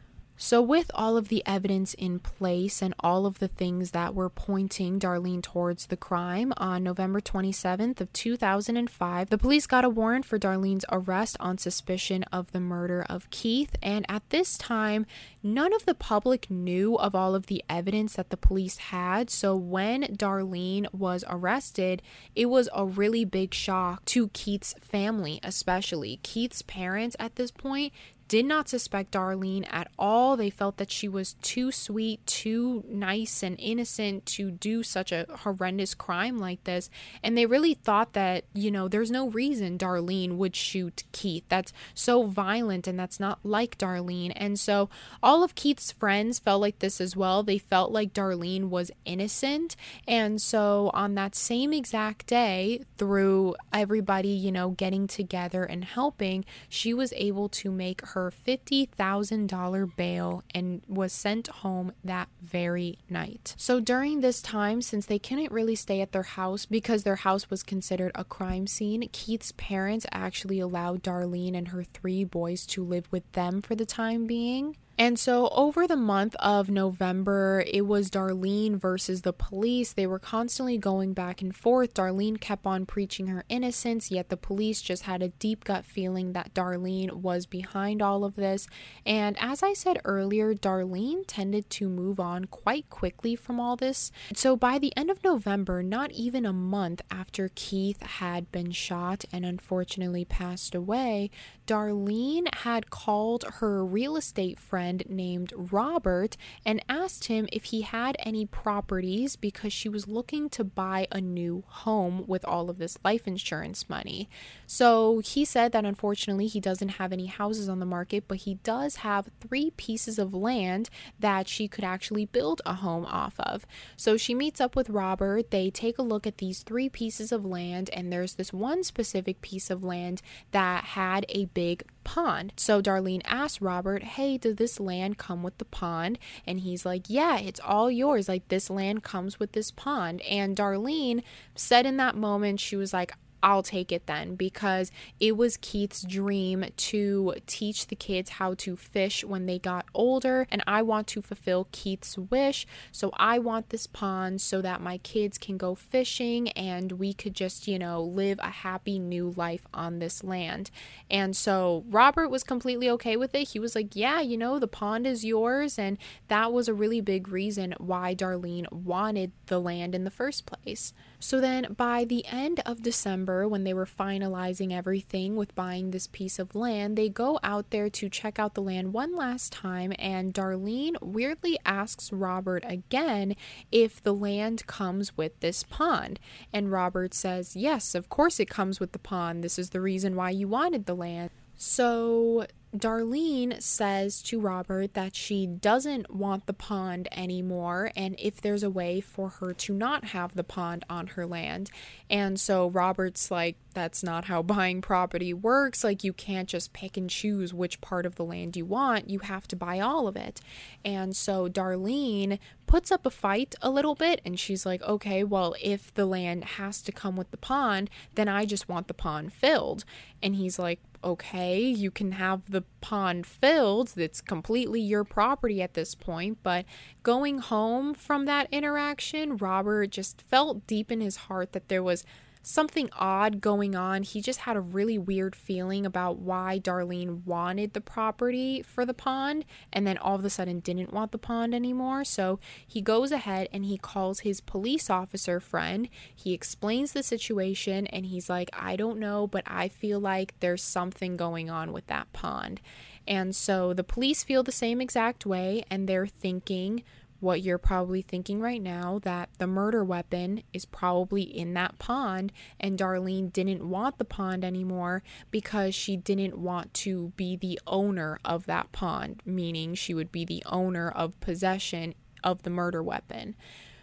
[0.41, 4.29] So, with all of the evidence in place and all of the things that were
[4.29, 10.23] pointing Darlene towards the crime, on November 27th of 2005, the police got a warrant
[10.23, 13.75] for Darlene's arrest on suspicion of the murder of Keith.
[13.83, 15.05] And at this time,
[15.43, 19.29] none of the public knew of all of the evidence that the police had.
[19.29, 22.01] So, when Darlene was arrested,
[22.33, 26.21] it was a really big shock to Keith's family, especially.
[26.23, 27.91] Keith's parents at this point
[28.29, 30.37] did not suspect Darlene at all.
[30.37, 35.25] They felt that she was too sweet, too nice and innocent to do such a
[35.39, 36.91] horrendous crime like this.
[37.23, 41.43] And they really thought that, you know, there's no reason Darlene would shoot Keith.
[41.49, 44.31] That's so violent and that's not like Darlene.
[44.35, 44.91] And so
[45.23, 47.41] all of Keith's friends felt like this as well.
[47.41, 49.75] They felt like Darlene was innocent.
[50.07, 56.45] And so on that same exact day, through everybody, you know, getting together and helping,
[56.67, 62.99] she was able to make her her $50,000 bail and was sent home that very
[63.09, 63.53] night.
[63.57, 67.49] So during this time, since they couldn't really stay at their house because their house
[67.49, 72.83] was considered a crime scene, Keith's parents actually allowed Darlene and her three boys to
[72.83, 74.75] live with them for the time being.
[74.99, 79.93] And so, over the month of November, it was Darlene versus the police.
[79.93, 81.93] They were constantly going back and forth.
[81.93, 86.33] Darlene kept on preaching her innocence, yet the police just had a deep gut feeling
[86.33, 88.67] that Darlene was behind all of this.
[89.05, 94.11] And as I said earlier, Darlene tended to move on quite quickly from all this.
[94.33, 99.23] So, by the end of November, not even a month after Keith had been shot
[99.31, 101.31] and unfortunately passed away,
[101.65, 108.15] Darlene had called her real estate friend named Robert and asked him if he had
[108.19, 112.97] any properties because she was looking to buy a new home with all of this
[113.03, 114.29] life insurance money.
[114.65, 118.55] So he said that unfortunately he doesn't have any houses on the market, but he
[118.55, 123.65] does have three pieces of land that she could actually build a home off of.
[123.95, 125.51] So she meets up with Robert.
[125.51, 129.41] They take a look at these three pieces of land, and there's this one specific
[129.41, 130.21] piece of land
[130.51, 132.53] that had a big pond.
[132.57, 136.17] So Darlene asked Robert, Hey, does this land come with the pond?
[136.47, 138.27] And he's like, Yeah, it's all yours.
[138.27, 140.21] Like, this land comes with this pond.
[140.21, 141.21] And Darlene
[141.53, 146.03] said in that moment, she was like, I'll take it then because it was Keith's
[146.03, 150.47] dream to teach the kids how to fish when they got older.
[150.51, 152.65] And I want to fulfill Keith's wish.
[152.91, 157.33] So I want this pond so that my kids can go fishing and we could
[157.33, 160.71] just, you know, live a happy new life on this land.
[161.09, 163.49] And so Robert was completely okay with it.
[163.49, 165.79] He was like, Yeah, you know, the pond is yours.
[165.79, 170.45] And that was a really big reason why Darlene wanted the land in the first
[170.45, 170.93] place.
[171.19, 176.07] So then by the end of December, when they were finalizing everything with buying this
[176.07, 179.91] piece of land, they go out there to check out the land one last time,
[179.99, 183.35] and Darlene weirdly asks Robert again
[183.69, 186.21] if the land comes with this pond.
[186.53, 189.43] And Robert says, Yes, of course it comes with the pond.
[189.43, 191.31] This is the reason why you wanted the land.
[191.61, 198.61] So Darlene says to Robert that she doesn't want the pond anymore and if there's
[198.61, 201.71] a way for her to not have the pond on her land.
[202.11, 205.83] And so Robert's like, that's not how buying property works.
[205.83, 209.19] Like, you can't just pick and choose which part of the land you want, you
[209.19, 210.39] have to buy all of it.
[210.85, 215.55] And so Darlene puts up a fight a little bit and she's like, okay, well,
[215.59, 219.33] if the land has to come with the pond, then I just want the pond
[219.33, 219.85] filled.
[220.21, 223.89] And he's like, okay, you can have the pond filled.
[223.89, 226.39] That's completely your property at this point.
[226.43, 226.65] But
[227.03, 232.05] going home from that interaction, Robert just felt deep in his heart that there was
[232.41, 234.03] something odd going on.
[234.03, 238.93] He just had a really weird feeling about why Darlene wanted the property for the
[238.93, 242.03] pond and then all of a sudden didn't want the pond anymore.
[242.03, 245.89] So he goes ahead and he calls his police officer friend.
[246.15, 250.63] He explains the situation and he's like, I don't know, but I feel like there's
[250.63, 252.61] something going on with that pond.
[253.07, 256.83] And so the police feel the same exact way and they're thinking,
[257.19, 262.31] what you're probably thinking right now that the murder weapon is probably in that pond,
[262.59, 268.19] and Darlene didn't want the pond anymore because she didn't want to be the owner
[268.23, 271.93] of that pond, meaning she would be the owner of possession
[272.23, 273.35] of the murder weapon.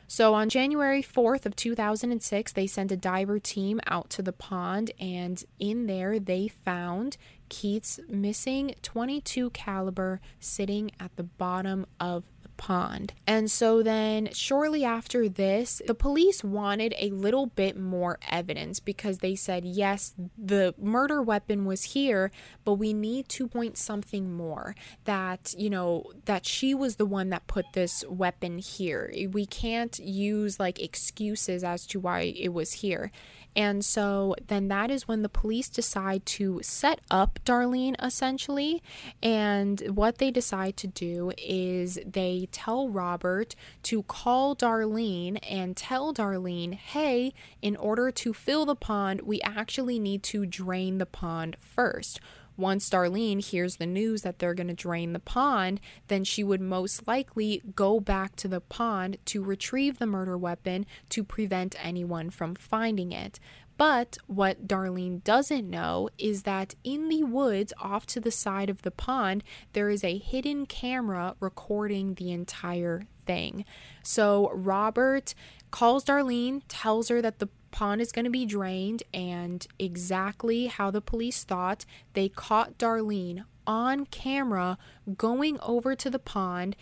[0.08, 4.92] So on January 4th of 2006, they sent a diver team out to the pond
[5.00, 7.16] and in there they found
[7.48, 12.24] Keith's missing 22 caliber sitting at the bottom of
[12.56, 13.12] pond.
[13.26, 19.18] And so then, shortly after this, the police wanted a little bit more evidence because
[19.18, 22.30] they said, yes, the murder weapon was here,
[22.64, 27.30] but we need to point something more that, you know, that she was the one
[27.30, 29.12] that put this weapon here.
[29.30, 33.10] We can't use like excuses as to why it was here.
[33.56, 38.82] And so then that is when the police decide to set up Darlene essentially.
[39.22, 46.12] And what they decide to do is they tell Robert to call Darlene and tell
[46.14, 51.56] Darlene, hey, in order to fill the pond, we actually need to drain the pond
[51.58, 52.20] first
[52.56, 56.60] once Darlene hears the news that they're going to drain the pond, then she would
[56.60, 62.30] most likely go back to the pond to retrieve the murder weapon to prevent anyone
[62.30, 63.38] from finding it.
[63.76, 68.82] But what Darlene doesn't know is that in the woods off to the side of
[68.82, 73.64] the pond, there is a hidden camera recording the entire thing.
[74.02, 75.34] So Robert
[75.70, 80.90] calls Darlene, tells her that the pond is going to be drained, and exactly how
[80.90, 84.78] the police thought, they caught Darlene on camera
[85.16, 86.76] going over to the pond.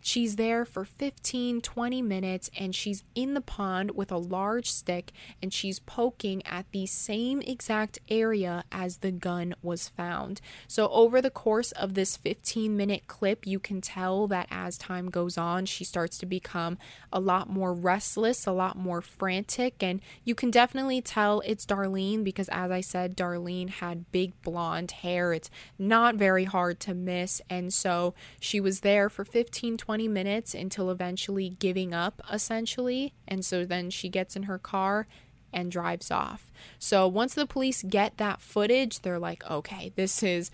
[0.00, 5.12] She's there for 15, 20 minutes and she's in the pond with a large stick
[5.40, 10.40] and she's poking at the same exact area as the gun was found.
[10.66, 15.10] So, over the course of this 15 minute clip, you can tell that as time
[15.10, 16.78] goes on, she starts to become
[17.12, 22.24] a lot more restless, a lot more frantic, and you can definitely tell it's Darlene
[22.24, 25.32] because, as I said, Darlene had big blonde hair.
[25.32, 27.40] It's not very hard to miss.
[27.48, 33.14] And so she was there for 15, 20 minutes until eventually giving up, essentially.
[33.26, 35.06] And so then she gets in her car
[35.52, 36.50] and drives off.
[36.78, 40.50] So once the police get that footage, they're like, okay, this is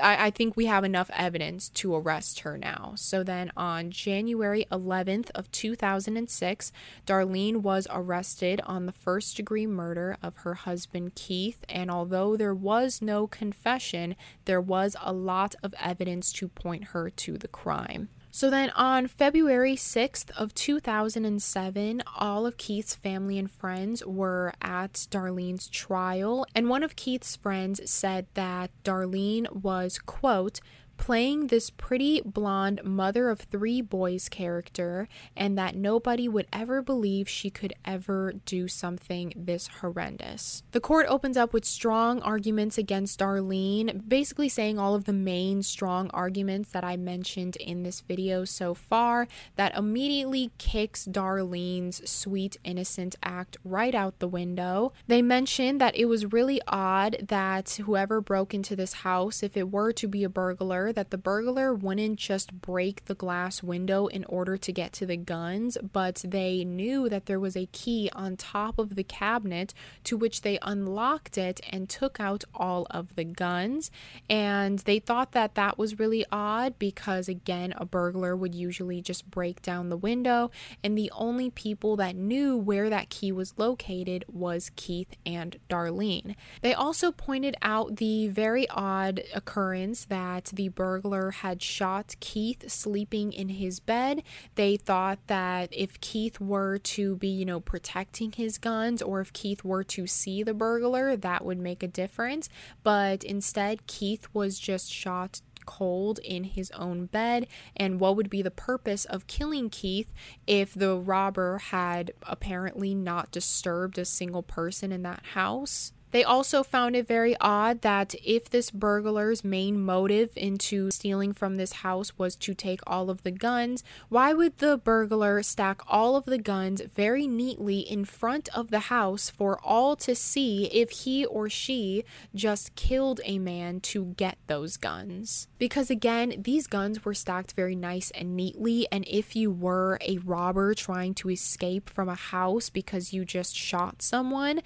[0.00, 2.94] I, I, think we have enough evidence to arrest her now.
[2.96, 6.72] So then on January 11th of 2006,
[7.06, 11.64] Darlene was arrested on the first degree murder of her husband Keith.
[11.68, 17.10] And although there was no confession, there was a lot of evidence to point her
[17.10, 18.08] to the crime.
[18.36, 24.92] So then on February 6th of 2007, all of Keith's family and friends were at
[25.10, 30.60] Darlene's trial, and one of Keith's friends said that Darlene was, quote,
[30.96, 37.28] playing this pretty blonde mother of three boys character, and that nobody would ever believe
[37.28, 40.62] she could ever do something this horrendous.
[40.72, 45.62] The court opens up with strong arguments against Darlene, basically saying all of the main
[45.62, 52.56] strong arguments that I mentioned in this video so far, that immediately kicks Darlene's sweet,
[52.64, 54.92] innocent act right out the window.
[55.06, 59.70] They mention that it was really odd that whoever broke into this house, if it
[59.70, 64.24] were to be a burglar, that the burglar wouldn't just break the glass window in
[64.24, 68.36] order to get to the guns, but they knew that there was a key on
[68.36, 69.74] top of the cabinet
[70.04, 73.90] to which they unlocked it and took out all of the guns.
[74.28, 79.30] And they thought that that was really odd because, again, a burglar would usually just
[79.30, 80.50] break down the window,
[80.82, 86.34] and the only people that knew where that key was located was Keith and Darlene.
[86.62, 93.32] They also pointed out the very odd occurrence that the burglar had shot Keith sleeping
[93.32, 94.22] in his bed.
[94.54, 99.32] They thought that if Keith were to be, you know, protecting his guns or if
[99.32, 102.48] Keith were to see the burglar, that would make a difference.
[102.84, 107.46] But instead, Keith was just shot cold in his own bed
[107.76, 110.12] and what would be the purpose of killing Keith
[110.46, 115.92] if the robber had apparently not disturbed a single person in that house.
[116.12, 121.56] They also found it very odd that if this burglar's main motive into stealing from
[121.56, 126.16] this house was to take all of the guns, why would the burglar stack all
[126.16, 130.90] of the guns very neatly in front of the house for all to see if
[130.90, 132.04] he or she
[132.34, 135.48] just killed a man to get those guns?
[135.58, 140.18] Because again, these guns were stacked very nice and neatly, and if you were a
[140.18, 144.60] robber trying to escape from a house because you just shot someone,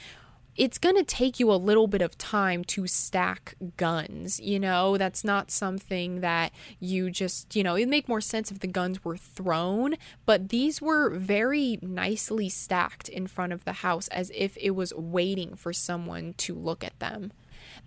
[0.61, 4.39] it's going to take you a little bit of time to stack guns.
[4.41, 8.59] You know, that's not something that you just, you know, it'd make more sense if
[8.59, 9.95] the guns were thrown,
[10.27, 14.93] but these were very nicely stacked in front of the house as if it was
[14.93, 17.33] waiting for someone to look at them.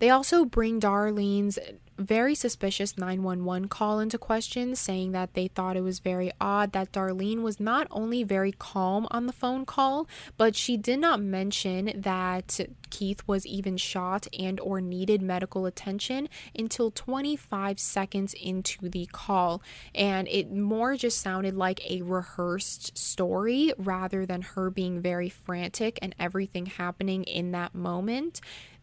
[0.00, 1.60] They also bring Darlene's
[1.98, 6.92] very suspicious 911 call into question, saying that they thought it was very odd that
[6.92, 11.92] Darlene was not only very calm on the phone call, but she did not mention
[11.94, 12.60] that
[12.94, 19.60] Keith was even shot and or needed medical attention until 25 seconds into the call
[19.96, 25.98] and it more just sounded like a rehearsed story rather than her being very frantic
[26.02, 28.40] and everything happening in that moment.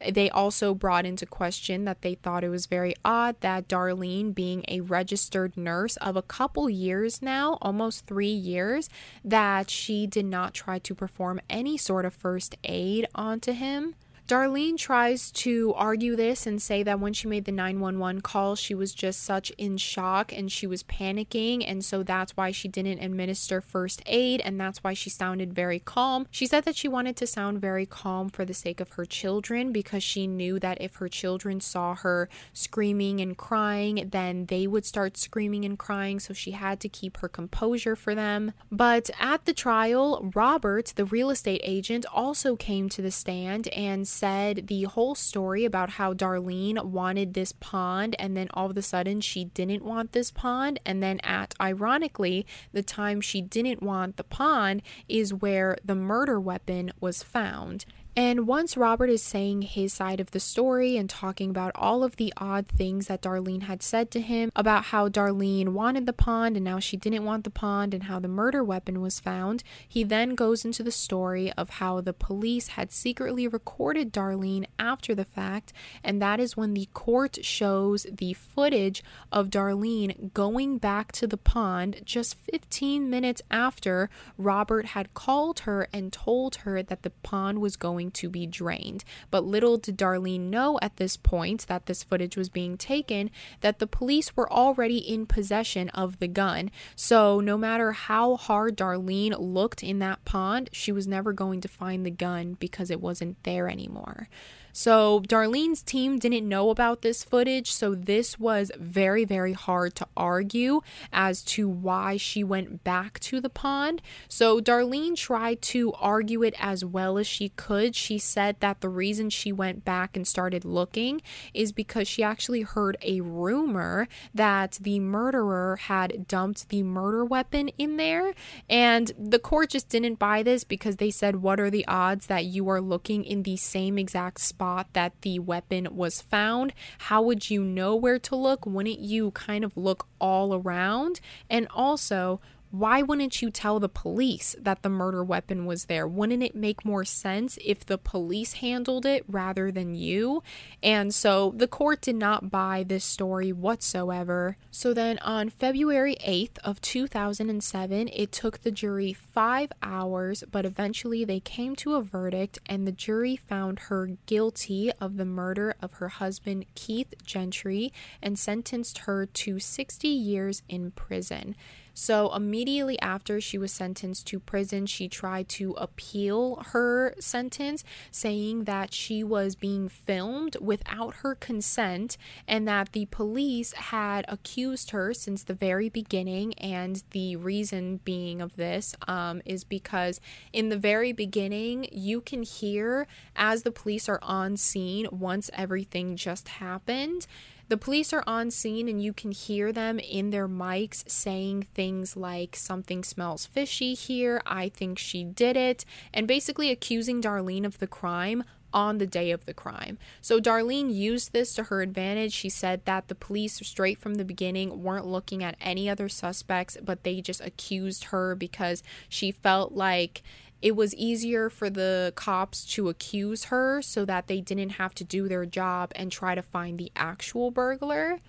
[0.10, 4.66] They also brought into question that they thought it was very odd that Darlene, being
[4.68, 8.90] a registered nurse of a couple years now, almost three years,
[9.24, 13.96] that she did not try to perform any sort of first aid onto him.
[14.28, 18.74] Darlene tries to argue this and say that when she made the 911 call, she
[18.74, 23.04] was just such in shock and she was panicking, and so that's why she didn't
[23.04, 26.28] administer first aid, and that's why she sounded very calm.
[26.32, 29.72] She said that she wanted to sound very calm for the sake of her children
[29.74, 34.86] because she knew that if her children saw her screaming and crying, then they would
[34.86, 38.54] start screaming and crying, so she had to keep her composure for them.
[38.72, 44.08] But at the trial, Robert, the real estate agent, also came to the stand and
[44.12, 48.82] said the whole story about how Darlene wanted this pond and then all of a
[48.82, 50.80] sudden she didn't want this pond.
[50.86, 56.40] And then, at ironically, the time she didn't want the pond is where the murder
[56.40, 57.86] weapon was found.
[58.16, 62.18] And once Robert is saying his side of the story and talking about all of
[62.18, 66.58] the odd things that Darlene had said to him about how Darlene wanted the pond
[66.58, 70.04] and now she didn't want the pond and how the murder weapon was found, he
[70.04, 75.24] then goes into the story of how the police had secretly recorded Darlene after the
[75.24, 75.72] fact.
[76.04, 81.38] And that is when the court shows the footage of Darlene going back to the
[81.38, 87.62] pond just 15 minutes after Robert had called her and told her that the pond
[87.62, 89.04] was going going to be drained.
[89.30, 93.30] But little did Darlene know at this point that this footage was being taken
[93.62, 96.72] that the police were already in possession of the gun.
[96.96, 101.68] So no matter how hard Darlene looked in that pond, she was never going to
[101.68, 104.28] find the gun because it wasn't there anymore.
[104.74, 110.08] So Darlene's team didn't know about this footage, so this was very, very hard to
[110.16, 114.02] argue as to why she went back to the pond.
[114.28, 117.96] So Darlene tried to argue it as well as she could.
[117.96, 121.22] She said that the reason she went back and started looking
[121.54, 127.70] is because she actually heard a rumor that the murderer had dumped the murder weapon
[127.78, 128.34] in there.
[128.70, 132.46] And the court just didn't buy this because they said, What are the odds that
[132.46, 134.61] you are looking in the same exact spot?
[134.62, 136.72] Spot that the weapon was found,
[137.10, 138.64] how would you know where to look?
[138.64, 141.20] Wouldn't you kind of look all around?
[141.50, 142.40] And also,
[142.72, 146.08] why wouldn't you tell the police that the murder weapon was there?
[146.08, 150.42] Wouldn't it make more sense if the police handled it rather than you?
[150.82, 154.56] And so the court did not buy this story whatsoever.
[154.72, 161.26] So then on February 8th of 2007, it took the jury 5 hours, but eventually
[161.26, 165.94] they came to a verdict and the jury found her guilty of the murder of
[165.94, 167.92] her husband Keith Gentry
[168.22, 171.56] and sentenced her to 60 years in prison.
[171.94, 178.64] So, immediately after she was sentenced to prison, she tried to appeal her sentence, saying
[178.64, 182.18] that she was being filmed without her consent
[182.48, 186.54] and that the police had accused her since the very beginning.
[186.56, 190.22] And the reason being of this um, is because
[190.54, 196.16] in the very beginning, you can hear as the police are on scene once everything
[196.16, 197.28] just happened
[197.72, 202.18] the police are on scene and you can hear them in their mics saying things
[202.18, 207.80] like, Something smells fishy here, I think she did it, and basically accusing Darlene of
[207.80, 208.44] the crime
[208.74, 209.98] on the day of the crime.
[210.20, 212.34] So Darlene used this to her advantage.
[212.34, 216.78] She said that the police, straight from the beginning, weren't looking at any other suspects,
[216.84, 220.24] but they just accused her because she felt like
[220.62, 225.04] it was easier for the cops to accuse her so that they didn't have to
[225.04, 228.20] do their job and try to find the actual burglar.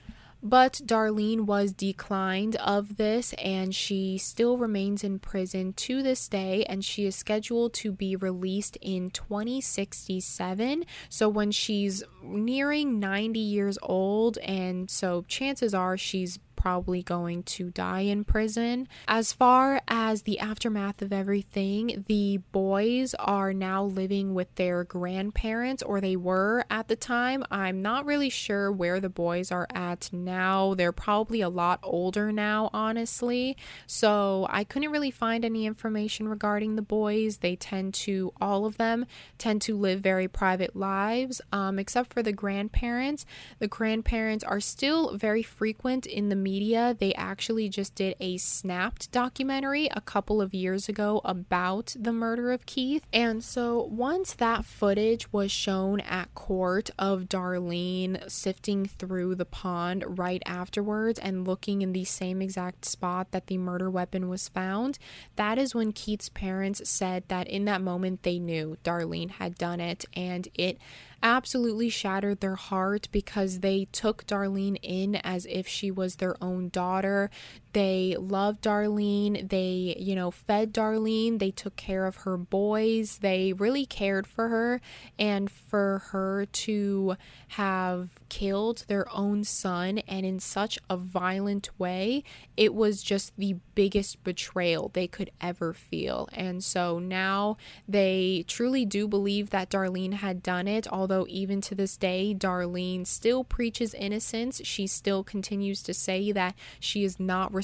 [0.45, 6.65] But Darlene was declined of this and she still remains in prison to this day
[6.65, 10.85] and she is scheduled to be released in 2067.
[11.09, 17.71] So when she's nearing 90 years old and so chances are she's probably going to
[17.71, 18.87] die in prison.
[19.09, 25.83] As far as the aftermath of everything, the boys are now living with their grandparents,
[25.83, 27.43] or they were at the time.
[27.51, 30.75] I'm not really sure where the boys are at now.
[30.75, 33.57] They're probably a lot older now, honestly.
[33.89, 37.39] So I couldn't really find any information regarding the boys.
[37.39, 39.07] They tend to, all of them,
[39.37, 43.27] tend to live very private lives, um, except for the grandparents.
[43.59, 48.37] The grandparents are still very frequent in the media media, they actually just did a
[48.37, 53.07] snapped documentary a couple of years ago about the murder of Keith.
[53.11, 60.05] And so once that footage was shown at court of Darlene sifting through the pond
[60.19, 64.99] right afterwards and looking in the same exact spot that the murder weapon was found,
[65.37, 69.81] that is when Keith's parents said that in that moment they knew Darlene had done
[69.81, 70.77] it and it
[71.23, 76.69] absolutely shattered their heart because they took Darlene in as if she was their own
[76.69, 77.31] daughter.
[77.73, 79.49] They loved Darlene.
[79.49, 81.39] They, you know, fed Darlene.
[81.39, 83.19] They took care of her boys.
[83.19, 84.81] They really cared for her.
[85.19, 87.17] And for her to
[87.49, 92.25] have killed their own son and in such a violent way,
[92.57, 96.29] it was just the biggest betrayal they could ever feel.
[96.33, 97.57] And so now
[97.89, 103.07] they truly do believe that Darlene had done it, although even to this day, Darlene
[103.07, 104.61] still preaches innocence.
[104.65, 107.62] She still continues to say that she is not responsible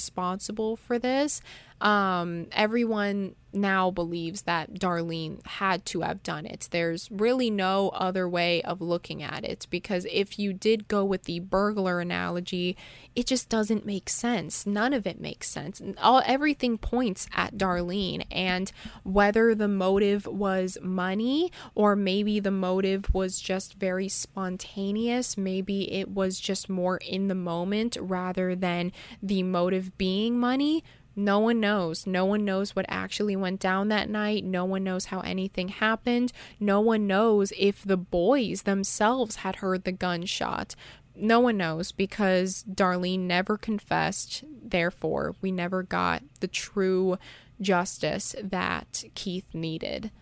[0.76, 1.40] for this.
[1.80, 6.68] Um, everyone now believes that Darlene had to have done it.
[6.70, 11.24] There's really no other way of looking at it because if you did go with
[11.24, 12.76] the burglar analogy,
[13.16, 14.66] it just doesn't make sense.
[14.66, 15.80] None of it makes sense.
[16.02, 18.70] All everything points at Darlene and
[19.02, 26.10] whether the motive was money or maybe the motive was just very spontaneous, maybe it
[26.10, 30.84] was just more in the moment rather than the motive being money
[31.18, 32.06] no one knows.
[32.06, 34.44] No one knows what actually went down that night.
[34.44, 36.32] No one knows how anything happened.
[36.60, 40.76] No one knows if the boys themselves had heard the gunshot.
[41.16, 44.44] No one knows because Darlene never confessed.
[44.62, 47.18] Therefore, we never got the true
[47.60, 50.12] justice that Keith needed.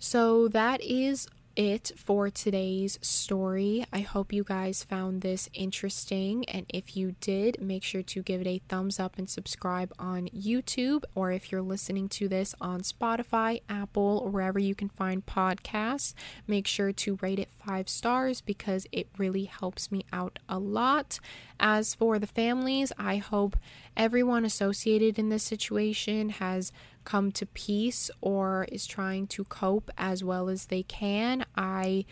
[0.00, 1.28] So that is
[1.60, 3.84] it for today's story.
[3.92, 6.48] I hope you guys found this interesting.
[6.48, 10.28] And if you did, make sure to give it a thumbs up and subscribe on
[10.28, 11.04] YouTube.
[11.14, 16.14] Or if you're listening to this on Spotify, Apple, or wherever you can find podcasts,
[16.46, 21.20] make sure to rate it five stars because it really helps me out a lot.
[21.60, 23.58] As for the families, I hope
[23.98, 26.72] everyone associated in this situation has
[27.04, 31.44] come to peace or is trying to cope as well as they can.
[31.56, 32.04] I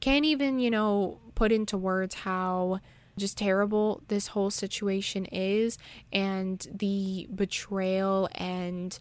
[0.00, 2.80] can't even, you know, put into words how
[3.18, 5.78] just terrible this whole situation is
[6.12, 8.98] and the betrayal and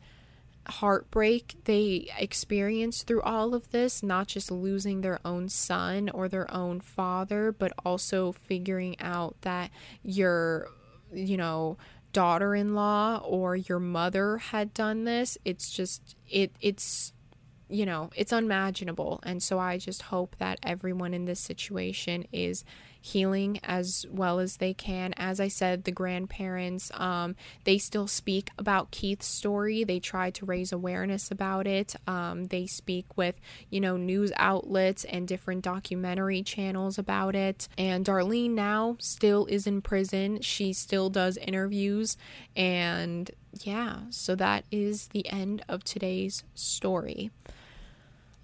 [0.68, 6.52] heartbreak they experience through all of this, not just losing their own son or their
[6.54, 9.72] own father, but also figuring out that
[10.04, 10.68] you're,
[11.12, 11.78] you know,
[12.14, 17.14] daughter-in-law or your mother had done this it's just it it's
[17.70, 19.20] you know it's unimaginable.
[19.24, 22.66] And so i just hope that everyone in this situation is
[23.02, 25.14] healing as well as they can.
[25.18, 29.84] As I said, the grandparents, um, they still speak about Keith's story.
[29.84, 31.96] They try to raise awareness about it.
[32.08, 33.36] Um, they speak with,
[33.70, 37.68] you know, news outlets and different documentary channels about it.
[37.78, 40.42] And Darlene now still is in prison.
[40.42, 42.18] She still does interviews.
[42.56, 43.32] And
[43.62, 47.32] yeah, so that is the end of today's story.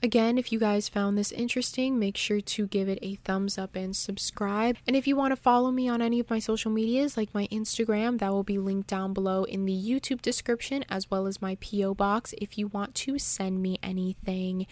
[0.04, 3.76] Again, if you guys found this interesting, make sure to give it a thumbs up
[3.76, 4.78] and subscribe.
[4.86, 7.48] And if you want to follow me on any of my social medias, like my
[7.48, 11.58] Instagram, that will be linked down below in the YouTube description, as well as my
[11.60, 11.96] P.O.
[11.96, 14.68] box if you want to send me anything.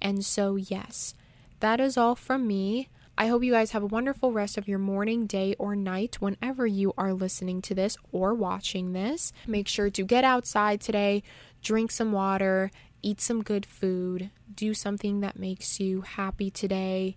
[0.00, 1.14] And so, yes,
[1.60, 2.88] that is all from me.
[3.18, 6.66] I hope you guys have a wonderful rest of your morning, day, or night whenever
[6.66, 9.32] you are listening to this or watching this.
[9.46, 11.22] Make sure to get outside today,
[11.62, 12.70] drink some water,
[13.06, 17.16] eat some good food, do something that makes you happy today,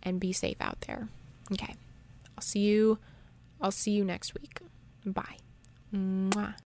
[0.00, 1.08] and be safe out there.
[1.50, 1.74] Okay.
[2.38, 2.98] I'll see you
[3.60, 4.60] I'll see you next week.
[5.04, 5.38] Bye.
[5.92, 6.56] Mwah.